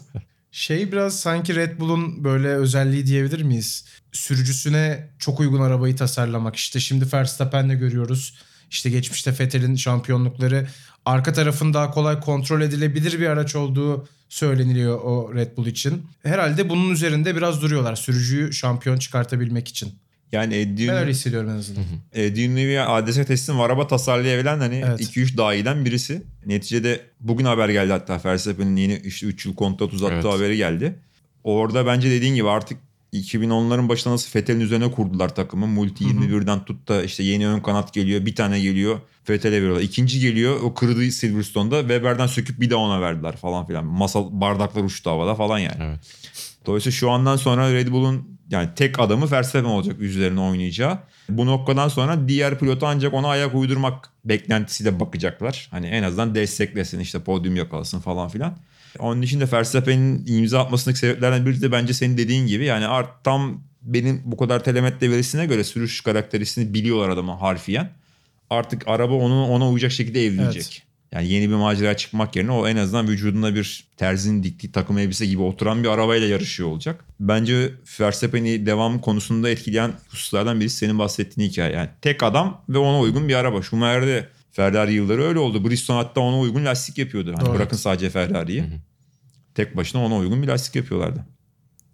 [0.51, 3.85] Şey biraz sanki Red Bull'un böyle özelliği diyebilir miyiz?
[4.11, 6.55] Sürücüsüne çok uygun arabayı tasarlamak.
[6.55, 8.35] İşte şimdi Verstappen'de görüyoruz.
[8.69, 10.67] İşte geçmişte Vettel'in şampiyonlukları
[11.05, 16.05] arka tarafın daha kolay kontrol edilebilir bir araç olduğu söyleniliyor o Red Bull için.
[16.23, 19.93] Herhalde bunun üzerinde biraz duruyorlar sürücüyü şampiyon çıkartabilmek için.
[20.31, 21.83] Yani Ben öyle hissediyorum en azından.
[22.13, 25.01] Edwin Levy ADS teslim araba tasarlayabilen hani Evet.
[25.01, 26.21] 2-3 dahiden birisi.
[26.45, 30.25] Neticede bugün haber geldi hatta Verstappen'in yeni işte 3 yıl kontrat uzattığı Evet.
[30.25, 30.95] haberi geldi.
[31.43, 32.77] Orada bence dediğin gibi artık
[33.13, 35.67] 2010'ların başında nasıl Vettel'in üzerine kurdular takımı.
[35.67, 38.25] Multi 21'den tut da işte yeni ön kanat geliyor.
[38.25, 38.99] Bir tane geliyor.
[39.29, 39.81] Vettel'e veriyorlar.
[39.81, 40.59] İkinci geliyor.
[40.63, 43.85] O kırdığı Silverstone'da Weber'den söküp bir de ona verdiler falan filan.
[43.85, 45.77] Masal bardaklar uçtu havada falan yani.
[45.81, 45.99] Evet.
[46.65, 50.99] Dolayısıyla şu andan sonra Red Bull'un yani tek adamı Verstappen olacak üzerine oynayacağı.
[51.29, 55.67] Bu noktadan sonra diğer pilotu ancak ona ayak uydurmak beklentisiyle bakacaklar.
[55.71, 58.57] Hani en azından desteklesin işte podyum yakalasın falan filan.
[58.99, 63.23] Onun için de Verstappen'in imza atmasındaki sebeplerden biri de bence senin dediğin gibi yani art
[63.23, 67.89] tam benim bu kadar telemetre verisine göre sürüş karakterisini biliyorlar adamı harfiyen.
[68.49, 70.65] Artık araba onu ona uyacak şekilde evlenecek.
[70.71, 70.81] Evet.
[71.15, 75.25] Yani yeni bir macera çıkmak yerine o en azından vücudunda bir terzinin diktiği takım elbise
[75.25, 77.05] gibi oturan bir arabayla yarışıyor olacak.
[77.19, 81.73] Bence Verstappen'i devam konusunda etkileyen hususlardan birisi senin bahsettiğin hikaye.
[81.73, 83.61] Yani tek adam ve ona uygun bir araba.
[83.61, 85.63] Schumacher'de Ferrari yılları öyle oldu.
[85.63, 87.33] Bridgestone hatta ona uygun lastik yapıyordu.
[87.37, 88.63] Hani bırakın sadece Ferrari'yi.
[89.55, 91.25] Tek başına ona uygun bir lastik yapıyorlardı.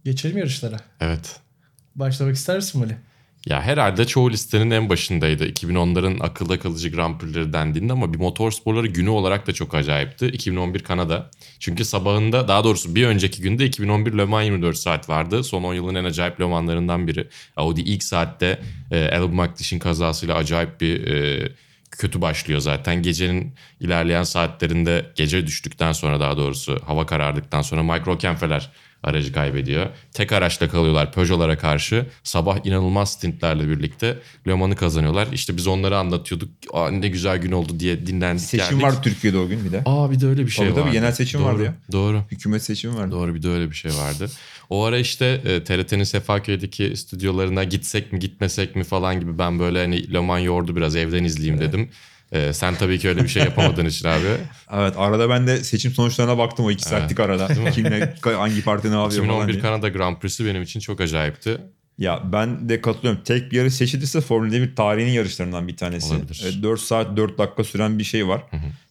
[0.04, 0.78] Geçelim yarışlara.
[1.00, 1.40] Evet.
[1.96, 2.98] Başlamak ister misin Mali?
[3.46, 5.48] Ya herhalde çoğu listenin en başındaydı.
[5.48, 10.28] 2010'ların akılda kalıcı Grand Prix'leri dendiğinde ama bir motor sporları günü olarak da çok acayipti.
[10.28, 11.30] 2011 Kanada.
[11.60, 15.44] Çünkü sabahında daha doğrusu bir önceki günde 2011 Le Mans 24 saat vardı.
[15.44, 17.28] Son 10 yılın en acayip Le Mans'larından biri.
[17.58, 18.60] Audi ilk saatte
[18.92, 21.50] e, Albon McLeish'in kazasıyla acayip bir e,
[21.92, 23.02] kötü başlıyor zaten.
[23.02, 28.72] Gecenin ilerleyen saatlerinde gece düştükten sonra daha doğrusu hava karardıktan sonra Mike Rockenfeller
[29.04, 29.88] aracı kaybediyor.
[30.14, 32.06] Tek araçla kalıyorlar Peugeot'lara karşı.
[32.24, 35.28] Sabah inanılmaz stintlerle birlikte Le Mans'ı kazanıyorlar.
[35.34, 36.50] İşte biz onları anlatıyorduk.
[36.74, 38.84] Aa, ne güzel gün oldu diye dinlendik Seçim geldik.
[38.84, 39.82] var Türkiye'de o gün bir de.
[39.86, 40.94] Aa bir de öyle bir şey Tabii tabii, vardı.
[40.94, 41.74] genel seçim doğru, vardı ya.
[41.92, 42.22] Doğru.
[42.32, 43.12] Hükümet seçimi vardı.
[43.12, 44.30] Doğru bir de öyle bir şey vardı.
[44.70, 49.80] O ara işte e, TRT'nin Sefaköy'deki stüdyolarına gitsek mi gitmesek mi falan gibi ben böyle
[49.80, 51.90] hani Le Mans yordu biraz evden izleyeyim dedim.
[52.32, 54.26] E, sen tabii ki öyle bir şey yapamadığın için abi.
[54.74, 57.72] Evet arada ben de seçim sonuçlarına baktım o iki saatlik arada.
[57.72, 59.62] Kimle hangi parti ne yapıyor falan 2011 diye.
[59.62, 61.58] Kanada Grand Prix'si benim için çok acayipti.
[61.98, 63.22] Ya ben de katılıyorum.
[63.24, 66.14] Tek bir yarış seçilirse Formula 1 tarihinin yarışlarından bir tanesi.
[66.14, 66.58] Olabilir.
[66.60, 68.44] E, 4 saat 4 dakika süren bir şey var.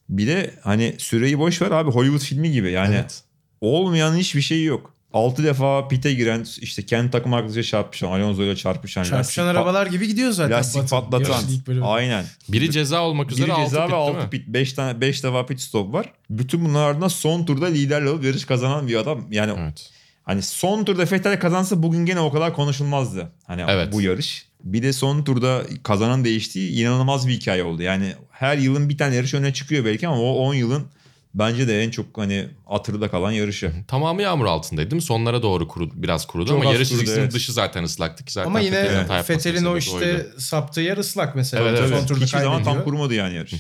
[0.09, 2.71] Bir de hani süreyi boş ver abi Hollywood filmi gibi.
[2.73, 3.23] Yani Evet.
[3.61, 4.95] olmayan hiçbir şey yok.
[5.13, 9.03] 6 defa pite giren işte kendi takım arkadaşıyla çarpışan, Alonso ile çarpışan.
[9.03, 10.59] Çarpışan lastik arabalar gibi gidiyor zaten.
[10.59, 11.43] lastik patlatan.
[11.83, 12.25] Aynen.
[12.49, 14.31] Biri ceza olmak üzere Biri 6 ceza pit ve değil 6 mi?
[14.31, 14.49] pit.
[14.49, 16.13] 5 tane 5 defa pit stop var.
[16.31, 19.25] Bütün bunların ardından son turda liderle alıp yarış kazanan bir adam.
[19.31, 19.91] Yani Evet.
[20.25, 23.33] Hani son turda Vettel kazansa bugün gene o kadar konuşulmazdı.
[23.47, 23.93] Hani Evet.
[23.93, 24.47] bu yarış.
[24.65, 27.83] Bir de son turda kazanan değiştiği inanılmaz bir hikaye oldu.
[27.83, 30.87] Yani her yılın bir tane yarış öne çıkıyor belki ama o 10 yılın
[31.35, 33.73] bence de en çok hani hatırda kalan yarışı.
[33.89, 35.07] Tamamı yağmur altındaydı değil mi?
[35.07, 37.33] Sonlara doğru kurudu, biraz kurudu Çok ama yarış çizgisinin evet.
[37.33, 38.51] dışı zaten ıslaktı ki zaten.
[38.51, 40.27] Ama yine Fethel'in o işte oydu.
[40.39, 41.69] saptığı yer ıslak mesela.
[41.69, 42.09] Evet, Son evet.
[42.09, 43.55] turda Hiçbir zaman tam kurumadı yani yarış.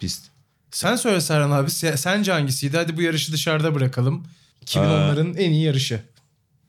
[0.00, 0.24] Pist.
[0.70, 1.70] Sen söyle Serhan abi.
[1.70, 2.76] se- Sence hangisiydi?
[2.76, 4.24] Hadi bu yarışı dışarıda bırakalım.
[4.62, 6.00] Ee, 2010'ların en iyi yarışı.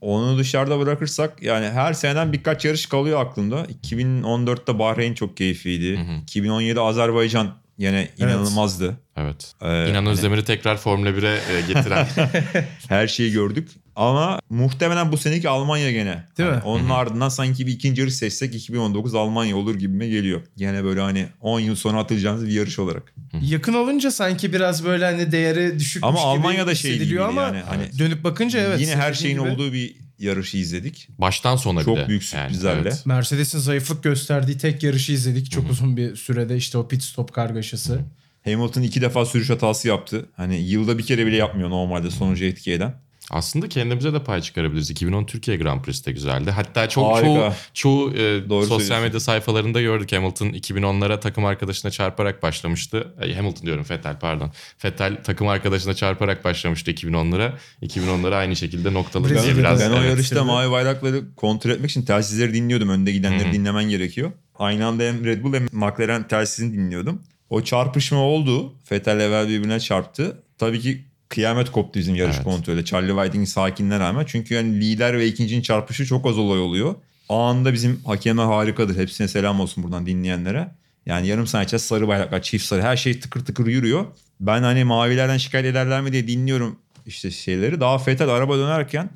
[0.00, 3.66] Onu dışarıda bırakırsak yani her seneden birkaç yarış kalıyor aklımda.
[3.82, 6.00] 2014'te Bahreyn çok keyifliydi.
[6.22, 8.96] 2017 Azerbaycan yine inanılmazdı.
[9.16, 9.52] Evet.
[9.62, 12.06] Ee, İnan hani- Özdemir'i tekrar Formula 1'e e, getiren.
[12.88, 13.68] Her şeyi gördük.
[13.96, 16.24] Ama muhtemelen bu seneki Almanya gene.
[16.38, 16.62] Değil Hani mi?
[16.64, 20.40] Onun ardından sanki bir ikinci yarış seçsek 2019 Almanya olur gibime geliyor.
[20.56, 23.14] Gene böyle hani 10 yıl sonra atılacağımız bir yarış olarak.
[23.42, 27.60] Yakın olunca sanki biraz böyle hani değeri düşükmüş Ama gibi Almanya'da şey hissediliyor ama yani.
[27.60, 28.80] Hani dönüp bakınca evet.
[28.80, 29.48] yine her şeyin gibi.
[29.48, 31.08] olduğu bir yarışı izledik.
[31.18, 32.08] Baştan sona Çok bir de.
[32.08, 32.80] büyük sürprizlerle.
[32.80, 33.06] evet.
[33.06, 35.50] Mercedes'in zayıflık gösterdiği tek yarışı izledik.
[35.50, 38.00] Çok uzun bir sürede işte o pit stop kargaşası.
[38.44, 40.26] Hamilton iki defa sürüş hatası yaptı.
[40.36, 42.94] Hani yılda bir kere bile yapmıyor normalde sonucu etki eden.
[43.30, 44.90] Aslında kendimize de pay çıkarabiliriz.
[44.90, 46.50] 2010 Türkiye Grand Prix'si de güzeldi.
[46.50, 47.24] Hatta çok Harika.
[47.24, 50.12] çoğu, çoğu e, Doğru sosyal medya sayfalarında gördük.
[50.12, 53.14] Hamilton 2010'lara takım arkadaşına çarparak başlamıştı.
[53.20, 54.52] Ay, Hamilton diyorum Vettel pardon.
[54.84, 57.52] Vettel takım arkadaşına çarparak başlamıştı 2010'lara.
[57.82, 59.80] 2010'lara aynı şekilde Brezilya'da biraz.
[59.80, 60.10] Ben o evet.
[60.10, 62.88] yarışta mavi bayrakları kontrol etmek için telsizleri dinliyordum.
[62.88, 64.32] Önde gidenleri dinlemen gerekiyor.
[64.58, 67.22] Aynı anda hem Red Bull hem McLaren telsizini dinliyordum.
[67.50, 68.74] O çarpışma oldu.
[68.92, 70.42] Vettel evvel birbirine çarptı.
[70.58, 71.04] Tabii ki
[71.34, 72.44] kıyamet koptu bizim yarış Evet.
[72.44, 72.84] kontrolü.
[72.84, 74.24] Charlie Whiting'in sakinliğine rağmen.
[74.28, 76.94] Çünkü yani lider ve ikincinin çarpışı çok az olay oluyor.
[77.28, 78.96] Anında bizim hakeme harikadır.
[78.96, 80.68] Hepsine selam olsun buradan dinleyenlere.
[81.06, 84.06] Yani yarım saat içinde sarı bayraklar, çift sarı her şey tıkır tıkır yürüyor.
[84.40, 87.80] Ben hani mavilerden şikayet ederler mi diye dinliyorum işte şeyleri.
[87.80, 89.10] Daha Vettel araba dönerken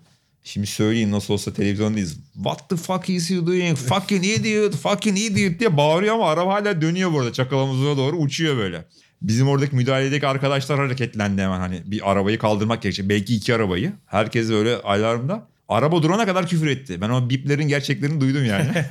[0.44, 2.16] Şimdi söyleyeyim nasıl olsa televizyondayız.
[2.34, 3.76] What the fuck is you doing?
[3.78, 7.32] Fucking idiot, fucking idiot diye bağırıyor ama araba hala dönüyor bu arada.
[7.32, 8.84] Çakalamızına doğru uçuyor böyle.
[9.22, 13.08] Bizim oradaki müdahaledeki arkadaşlar hareketlendi hemen hani bir arabayı kaldırmak gerekecek.
[13.08, 13.92] Belki iki arabayı.
[14.06, 15.46] Herkes böyle alarmda.
[15.68, 17.00] Araba durana kadar küfür etti.
[17.00, 18.68] Ben o biplerin gerçeklerini duydum yani.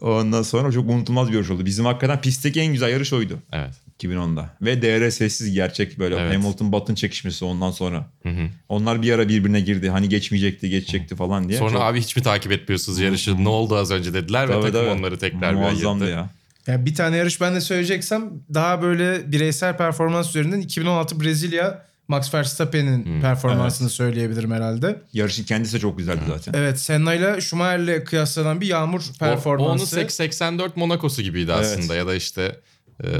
[0.00, 1.64] Ondan sonra çok unutulmaz bir yarış oldu.
[1.66, 3.38] Bizim hakikaten pistteki en güzel yarış oydu.
[3.52, 3.74] Evet.
[4.00, 4.50] 2010'da.
[4.62, 6.34] Ve DR sessiz gerçek böyle Evet.
[6.34, 8.06] Hamilton Button çekişmesi ondan sonra.
[8.22, 8.48] Hı hı.
[8.68, 9.90] Onlar bir ara birbirine girdi.
[9.90, 11.58] Hani geçmeyecekti, geçecekti falan diye.
[11.58, 13.44] Sonra Çok- abi hiç mi takip etmiyorsunuz yarışı?
[13.44, 14.90] Ne oldu az önce dediler ve Tabii, takım tabii.
[14.98, 16.16] onları tekrar bir Muazzamdı ayırdı.
[16.18, 16.30] ya.
[16.66, 22.34] Yani bir tane yarış ben de söyleyeceksem daha böyle bireysel performans üzerinden 2016 Brezilya Max
[22.34, 25.02] Verstappen'in performansını söyleyebilirim herhalde.
[25.12, 26.52] Yarışın kendisi de çok güzeldi zaten.
[26.56, 29.96] Evet Senna ile Schumacher'le kıyaslanan bir yağmur O, performansı.
[30.00, 31.66] onun 84 Monaco'su gibiydi Evet.
[31.78, 32.60] aslında ya da işte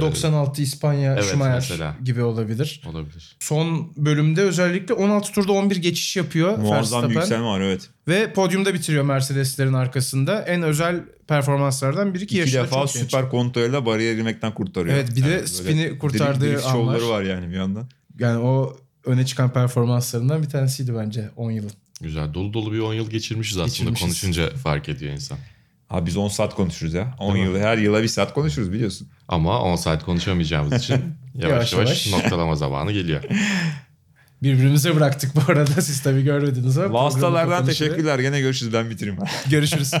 [0.01, 1.95] 96 İspanya Evet, Schumacher mesela.
[2.03, 2.81] gibi olabilir.
[2.89, 3.35] olabilir.
[3.39, 7.89] Son bölümde özellikle 16 turda 11 geçiş yapıyor Muazzam bir yükselme var evet.
[8.07, 10.41] Ve podyumda bitiriyor Mercedeslerin arkasında.
[10.41, 13.03] En özel performanslardan biri ki İki defa çok genç.
[13.05, 14.95] süper kontrolle bariyer girmekten kurtarıyor.
[14.95, 16.73] Evet, bir de böyle spini kurtardığı drift anlar.
[16.99, 17.89] şovları var yani bir yandan.
[18.19, 21.71] Yani o öne çıkan performanslarından bir tanesiydi bence 10 yılın.
[22.01, 22.33] Güzel.
[22.33, 23.69] Dolu dolu bir 10 yıl geçirmişiz aslında.
[23.69, 24.01] Geçirmişiz.
[24.05, 25.37] Konuşunca fark ediyor insan.
[25.93, 27.15] Abi biz 10 saat konuşuruz ya.
[27.19, 27.51] 10 Değil mi?
[27.53, 29.07] yıl her yıla bir saat konuşuruz biliyorsun.
[29.27, 30.95] Ama 10 saat konuşamayacağımız için
[31.35, 33.23] yavaş Yavaş yavaş, noktalama zamanı geliyor.
[34.43, 35.81] Birbirimize bıraktık bu arada.
[35.81, 36.93] Siz tabii görmediniz ama.
[37.59, 38.19] kapanışı- teşekkürler.
[38.19, 39.19] Gene görüşürüz ben bitireyim.
[39.49, 39.91] Görüşürüz.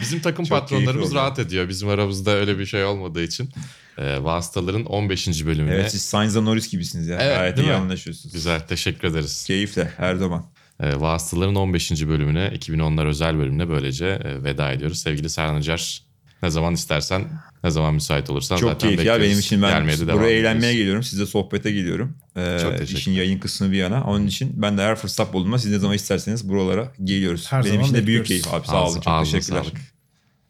[0.00, 1.68] Bizim takım Çok patronlarımız rahat ediyor.
[1.68, 3.50] Bizim aramızda öyle bir şey olmadığı için.
[3.98, 5.46] E, vasıtaların 15.
[5.46, 5.74] bölümüne.
[5.74, 7.18] evet siz Sainz'la Norris gibisiniz ya.
[7.20, 7.72] Evet, Gayet iyi mi?
[7.72, 8.32] anlaşıyorsunuz.
[8.34, 8.60] Güzel.
[8.60, 9.44] Teşekkür ederiz.
[9.46, 10.44] Keyifle her zaman.
[10.80, 11.90] E, Vasıtaların 15.
[12.08, 14.98] bölümüne, 2010'lar özel bölümüne böylece e, veda ediyoruz.
[14.98, 16.02] Sevgili Serhan Acar,
[16.42, 17.24] ne zaman istersen,
[17.64, 19.62] ne zaman müsait olursan Çok zaten keyifli ya benim için.
[19.62, 21.02] Ben Gelmeye de buraya eğlenmeye geliyorum.
[21.02, 22.18] Size sohbete geliyorum.
[22.36, 24.04] Ee, Çok teşekkür işin yayın kısmı bir yana.
[24.04, 27.52] Onun için ben de her fırsat bulduğumda siz ne zaman isterseniz buralara geliyoruz.
[27.52, 28.66] Her benim zaman için de büyük keyif abi.
[28.66, 29.00] Sağ olun.
[29.00, 29.62] Çok teşekkürler.
[29.62, 29.76] sağlık.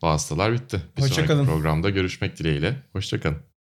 [0.03, 0.81] Vasıtalar bitti.
[0.97, 1.47] Bir Hoşça sonraki kalın.
[1.47, 2.77] programda görüşmek dileğiyle.
[2.93, 3.56] Hoşçakalın.